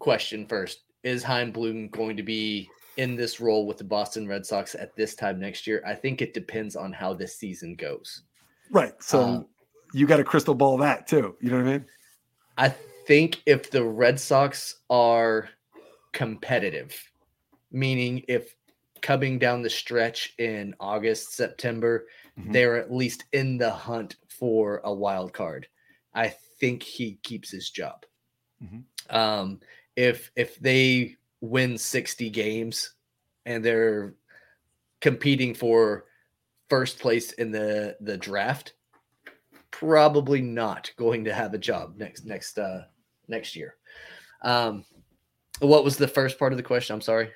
[0.00, 4.44] question first: Is Chaim Bloom going to be in this role with the Boston Red
[4.44, 5.84] Sox at this time next year?
[5.86, 8.22] I think it depends on how this season goes.
[8.72, 9.00] Right.
[9.00, 9.46] So um,
[9.94, 11.36] you got a crystal ball that too.
[11.40, 11.84] You know what I mean?
[12.58, 12.68] I
[13.06, 15.48] think if the Red Sox are
[16.12, 17.00] competitive
[17.72, 18.54] meaning if
[19.00, 22.06] coming down the stretch in August, September,
[22.38, 22.52] mm-hmm.
[22.52, 25.66] they're at least in the hunt for a wild card.
[26.14, 26.28] I
[26.60, 28.04] think he keeps his job.
[28.62, 29.16] Mm-hmm.
[29.16, 29.60] Um,
[29.96, 32.94] if if they win 60 games
[33.44, 34.14] and they're
[35.00, 36.04] competing for
[36.70, 38.74] first place in the the draft,
[39.70, 42.82] probably not going to have a job next next uh
[43.28, 43.76] next year.
[44.42, 44.84] Um,
[45.60, 46.94] what was the first part of the question?
[46.94, 47.30] I'm sorry.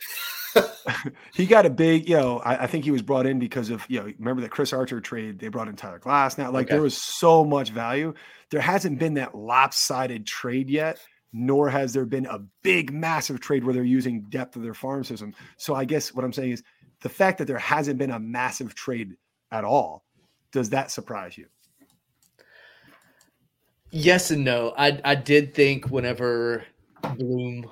[1.35, 3.85] he got a big, you know, I, I, think he was brought in because of,
[3.89, 5.39] you know, remember that Chris Archer trade?
[5.39, 6.39] They brought in Tyler Glass.
[6.39, 6.75] Now, Like okay.
[6.75, 8.14] there was so much value.
[8.51, 10.99] There hasn't been that lopsided trade yet,
[11.33, 15.05] nor has there been a big, massive trade where they're using depth of their farm
[15.05, 15.35] system.
[15.57, 16.62] So I guess what I'm saying is
[17.01, 19.17] the fact that there hasn't been a massive trade
[19.53, 20.05] at all,
[20.53, 21.47] does that surprise you?
[23.91, 24.75] Yes and no.
[24.77, 26.64] I I did think whenever
[27.17, 27.71] Bloom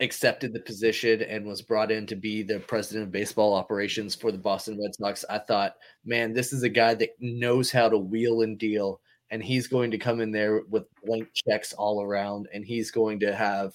[0.00, 4.32] accepted the position and was brought in to be the president of baseball operations for
[4.32, 7.98] the Boston Red Sox, I thought, man, this is a guy that knows how to
[7.98, 9.00] wheel and deal.
[9.30, 13.20] And he's going to come in there with blank checks all around, and he's going
[13.20, 13.72] to have,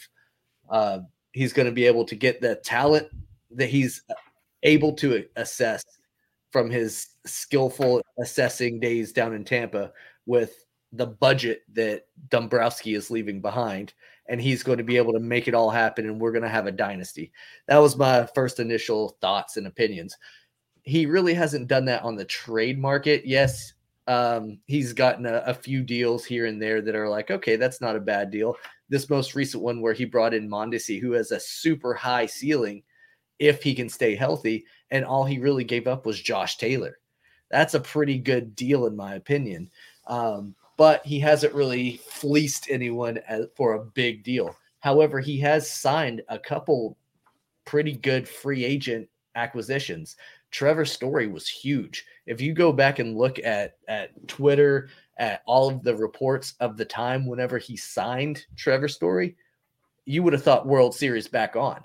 [0.70, 0.99] uh,
[1.32, 3.07] he's going to be able to get the talent
[3.51, 4.03] that he's
[4.63, 5.84] able to assess
[6.51, 9.91] from his skillful assessing days down in Tampa
[10.26, 13.93] with the budget that Dombrowski is leaving behind
[14.30, 16.47] and he's going to be able to make it all happen and we're going to
[16.47, 17.32] have a dynasty.
[17.67, 20.15] That was my first initial thoughts and opinions.
[20.84, 23.23] He really hasn't done that on the trade market.
[23.25, 23.73] Yes,
[24.07, 27.82] um, he's gotten a, a, few deals here and there that are like, okay, that's
[27.82, 28.55] not a bad deal.
[28.88, 32.82] This most recent one where he brought in Mondesi, who has a super high ceiling
[33.38, 36.97] if he can stay healthy, and all he really gave up was Josh Taylor.
[37.51, 39.69] That's a pretty good deal, in my opinion.
[40.07, 43.19] Um, but he hasn't really fleeced anyone
[43.53, 44.55] for a big deal.
[44.80, 46.97] However, he has signed a couple
[47.65, 50.15] pretty good free agent acquisitions.
[50.51, 52.05] Trevor Story was huge.
[52.25, 56.77] If you go back and look at at Twitter, at all of the reports of
[56.77, 59.36] the time whenever he signed Trevor Story,
[60.05, 61.82] you would have thought World Series back on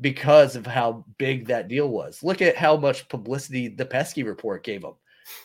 [0.00, 2.22] because of how big that deal was.
[2.22, 4.92] Look at how much publicity the Pesky report gave him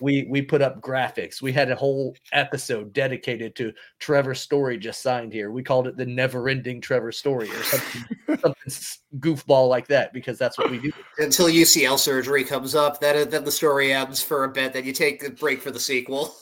[0.01, 1.41] we we put up graphics.
[1.41, 5.51] We had a whole episode dedicated to Trevor Story just signed here.
[5.51, 8.73] We called it the never ending Trevor Story or something, something
[9.19, 10.91] goofball like that because that's what we do.
[11.17, 14.73] Until UCL surgery comes up, then then the story ends for a bit.
[14.73, 16.35] Then you take a break for the sequel.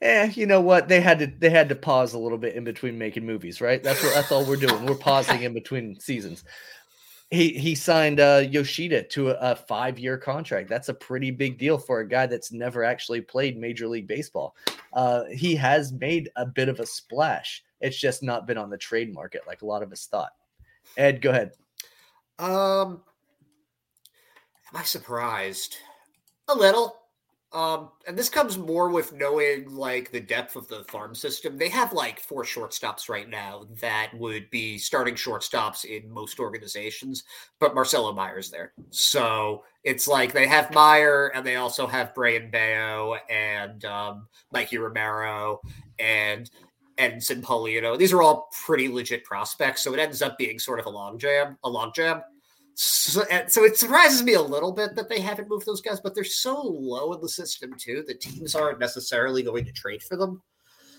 [0.00, 0.88] Eh, you know what?
[0.88, 3.82] They had to they had to pause a little bit in between making movies, right?
[3.82, 4.84] That's what that's all we're doing.
[4.84, 6.44] We're pausing in between seasons
[7.32, 10.68] he he signed uh, Yoshida to a, a five year contract.
[10.68, 14.54] That's a pretty big deal for a guy that's never actually played Major League Baseball.
[14.92, 17.64] Uh, he has made a bit of a splash.
[17.80, 20.32] It's just not been on the trade market like a lot of us thought.
[20.98, 21.52] Ed, go ahead.
[22.38, 23.00] Um,
[24.70, 25.78] am I surprised?
[26.48, 27.01] A little.
[27.52, 31.58] Um, and this comes more with knowing like the depth of the farm system.
[31.58, 37.24] They have like four shortstops right now that would be starting shortstops in most organizations,
[37.60, 38.72] but Marcelo Mayer's there.
[38.88, 44.78] So it's like they have Meyer and they also have Brayan Bello and um, Mikey
[44.78, 45.60] Romero
[45.98, 46.50] and
[46.98, 47.98] Eddinson Paulino.
[47.98, 49.82] These are all pretty legit prospects.
[49.82, 52.22] So it ends up being sort of a long jam, a long jam.
[52.74, 56.14] So, so it surprises me a little bit that they haven't moved those guys, but
[56.14, 58.02] they're so low in the system too.
[58.06, 60.42] The teams aren't necessarily going to trade for them.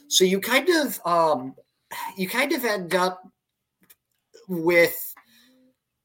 [0.07, 1.55] So you kind of um
[2.17, 3.21] you kind of end up
[4.47, 5.13] with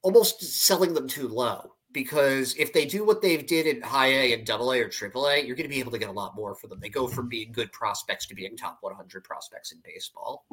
[0.01, 4.33] almost selling them too low because if they do what they've did in high A
[4.33, 6.35] and double A or triple A, you're going to be able to get a lot
[6.35, 6.79] more for them.
[6.79, 10.45] They go from being good prospects to being top 100 prospects in baseball.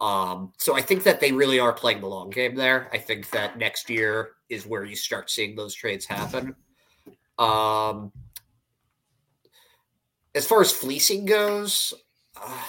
[0.00, 2.90] Um, so I think that they really are playing the long game there.
[2.92, 6.54] I think that next year is where you start seeing those trades happen.
[7.38, 8.12] Um,
[10.34, 11.92] as far as fleecing goes,
[12.40, 12.62] uh,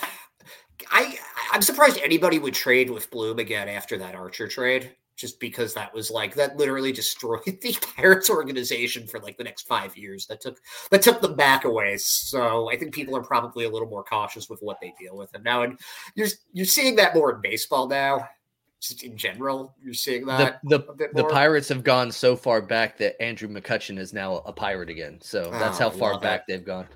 [0.91, 1.17] I
[1.51, 5.93] I'm surprised anybody would trade with Bloom again after that Archer trade just because that
[5.93, 10.25] was like that literally destroyed the Pirates organization for like the next five years.
[10.27, 10.59] That took
[10.91, 11.97] that took them back away.
[11.97, 15.33] So I think people are probably a little more cautious with what they deal with.
[15.33, 15.79] And now and
[16.15, 18.27] you're you're seeing that more in baseball now.
[18.88, 22.97] Just in general, you're seeing that the the, the Pirates have gone so far back
[22.99, 25.19] that Andrew McCutchen is now a pirate again.
[25.21, 26.45] So that's oh, how far back it.
[26.47, 26.88] they've gone.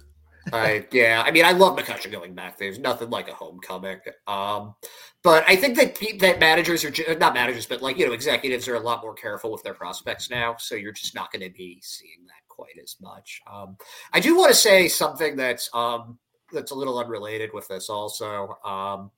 [0.53, 2.57] I yeah, I mean, I love McCutchen going back.
[2.57, 3.99] There's nothing like a homecoming.
[4.27, 4.75] Um,
[5.23, 8.75] but I think that that managers are not managers, but like you know, executives are
[8.75, 10.55] a lot more careful with their prospects now.
[10.57, 13.41] So you're just not going to be seeing that quite as much.
[13.51, 13.77] Um,
[14.13, 16.17] I do want to say something that's um,
[16.51, 18.57] that's a little unrelated with this also.
[18.63, 19.11] Um,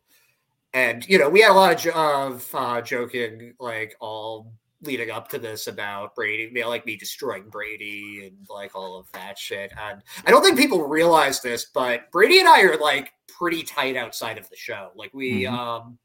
[0.74, 4.54] and you know, we had a lot of, of uh, joking like all
[4.84, 8.98] leading up to this about Brady, you know, like me destroying Brady and like all
[8.98, 9.72] of that shit.
[9.80, 13.96] And I don't think people realize this, but Brady and I are like pretty tight
[13.96, 14.92] outside of the show.
[14.96, 15.54] Like we, mm-hmm.
[15.54, 15.98] um,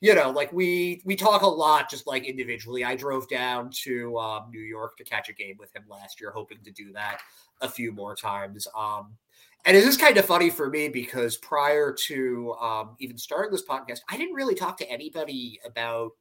[0.00, 2.84] you know, like we we talk a lot just like individually.
[2.84, 6.30] I drove down to um, New York to catch a game with him last year,
[6.30, 7.20] hoping to do that
[7.60, 8.66] a few more times.
[8.76, 9.16] Um,
[9.64, 13.64] and it is kind of funny for me because prior to um, even starting this
[13.64, 16.12] podcast, I didn't really talk to anybody about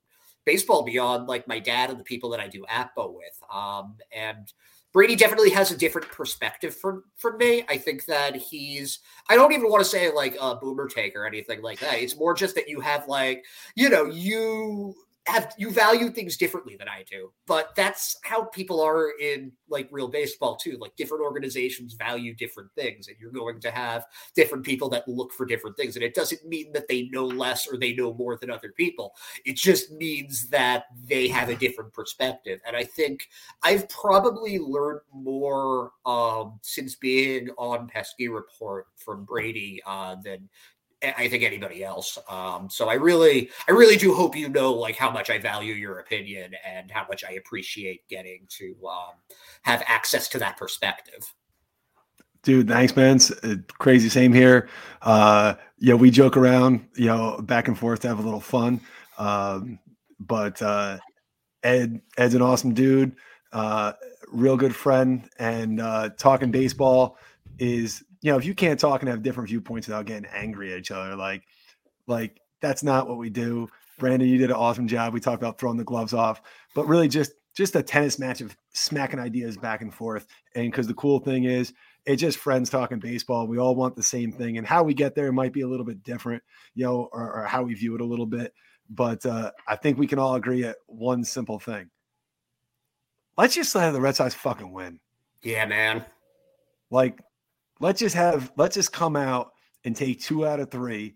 [0.46, 3.40] baseball beyond like my dad and the people that I do APBO with.
[3.54, 4.52] Um, and
[4.92, 7.64] Brady definitely has a different perspective from from me.
[7.70, 11.26] I think that he's I don't even want to say like a boomer take or
[11.26, 12.00] anything like that.
[12.00, 14.96] It's more just that you have like, you know, you
[15.30, 17.32] have you value things differently than I do.
[17.46, 20.78] But that's how people are in like real baseball too.
[20.80, 24.06] Like different organizations value different things, and you're going to have
[24.36, 25.96] different people that look for different things.
[25.96, 29.14] And it doesn't mean that they know less or they know more than other people.
[29.46, 32.60] It just means that they have a different perspective.
[32.66, 33.28] And I think
[33.64, 40.50] I've probably learned more um, since being on Pesky Report from Brady uh, than
[41.02, 42.18] I think anybody else.
[42.28, 45.74] Um, so I really, I really do hope you know like how much I value
[45.74, 49.14] your opinion and how much I appreciate getting to um,
[49.62, 51.34] have access to that perspective.
[52.44, 53.18] Dude, thanks, man.
[53.18, 54.10] It's uh, crazy.
[54.10, 54.70] Same here.
[55.02, 58.82] Uh, yeah, we joke around, you know, back and forth to have a little fun.
[59.18, 59.80] Um,
[60.20, 61.00] but uh,
[61.64, 63.16] Ed, Ed's an awesome dude,
[63.52, 63.94] uh,
[64.32, 67.18] real good friend, and uh, talking baseball
[67.58, 70.80] is you know, if you can't talk and have different viewpoints without getting angry at
[70.80, 71.44] each other, like,
[72.08, 73.70] like that's not what we do.
[73.98, 75.14] Brandon, you did an awesome job.
[75.14, 76.42] We talked about throwing the gloves off,
[76.74, 80.28] but really just just a tennis match of smacking ideas back and forth.
[80.56, 81.74] And because the cool thing is,
[82.06, 83.48] it's just friends talking baseball.
[83.48, 85.86] We all want the same thing, and how we get there might be a little
[85.86, 86.42] bit different,
[86.74, 88.54] you know, or, or how we view it a little bit.
[88.90, 91.90] But uh, I think we can all agree at one simple thing:
[93.38, 95.00] let's just let the Red Sox fucking win.
[95.44, 96.06] Yeah, man.
[96.90, 97.20] Like
[97.80, 99.52] let's just have let's just come out
[99.84, 101.16] and take two out of three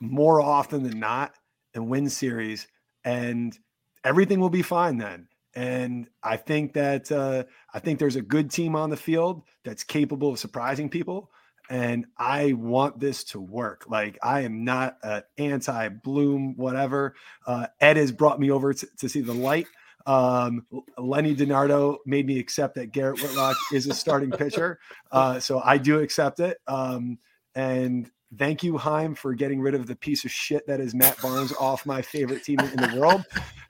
[0.00, 1.34] more often than not
[1.74, 2.66] and win series
[3.04, 3.58] and
[4.04, 5.28] everything will be fine then.
[5.54, 9.82] And i think that uh, i think there's a good team on the field that's
[9.82, 11.30] capable of surprising people
[11.68, 13.84] and i want this to work.
[13.88, 17.14] Like i am not an anti bloom whatever.
[17.46, 19.66] Uh, ed has brought me over to, to see the light
[20.06, 20.66] um,
[20.98, 24.78] Lenny DiNardo made me accept that Garrett Whitlock is a starting pitcher.
[25.12, 26.58] Uh, so I do accept it.
[26.68, 27.18] Um,
[27.56, 31.20] and thank you, Chaim, for getting rid of the piece of shit that is Matt
[31.20, 33.24] Barnes off my favorite team in the world.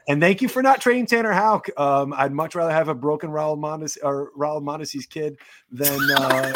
[0.06, 1.70] And thank you for not trading Tanner Houck.
[1.78, 5.38] Um, I'd much rather have a broken Raul Mondesi or Raul Mondesi's kid
[5.70, 6.52] than uh,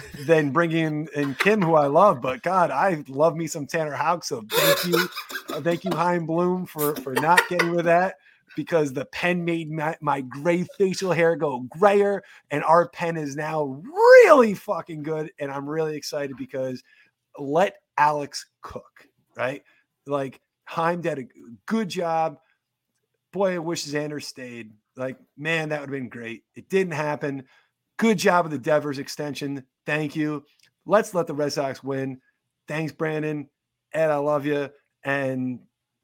[0.26, 2.20] than bringing in Kim, who I love.
[2.20, 4.24] But God, I love me some Tanner Houck.
[4.24, 5.08] So thank you,
[5.54, 8.16] uh, thank you, Chaim Bloom, for for not getting rid of that
[8.58, 13.36] because the pen made my, my gray facial hair go grayer, and our pen is
[13.36, 15.30] now really fucking good.
[15.38, 16.82] And I'm really excited because
[17.38, 19.06] let Alex cook,
[19.36, 19.62] right?
[20.08, 21.28] Like Chaim did a
[21.66, 22.38] good job.
[23.32, 24.72] Boy, I wish Xander stayed.
[24.96, 26.42] Like, man, that would have been great.
[26.56, 27.44] It didn't happen.
[27.96, 29.62] Good job with the Devers extension.
[29.86, 30.42] Thank you.
[30.84, 32.20] Let's let the Red Sox win.
[32.66, 33.48] Thanks, Brandon.
[33.92, 34.68] Ed, I love you.
[35.04, 35.60] And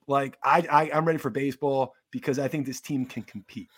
[0.07, 3.69] like I, I I'm ready for baseball because I think this team can compete.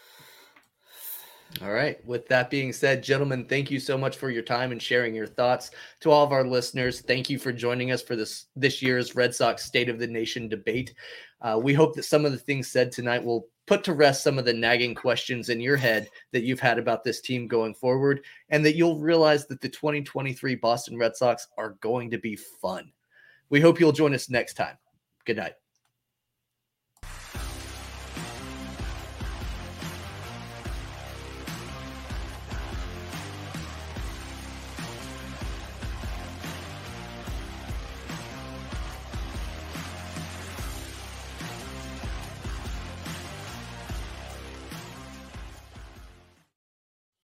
[1.62, 2.04] All right.
[2.04, 5.26] With that being said, gentlemen, thank you so much for your time and sharing your
[5.26, 5.70] thoughts.
[6.00, 9.34] To all of our listeners, thank you for joining us for this this year's Red
[9.34, 10.92] Sox State of the Nation debate.
[11.40, 14.38] Uh, we hope that some of the things said tonight will put to rest some
[14.38, 18.22] of the nagging questions in your head that you've had about this team going forward,
[18.50, 22.92] and that you'll realize that the 2023 Boston Red Sox are going to be fun.
[23.48, 24.76] We hope you'll join us next time.
[25.24, 25.54] Good night.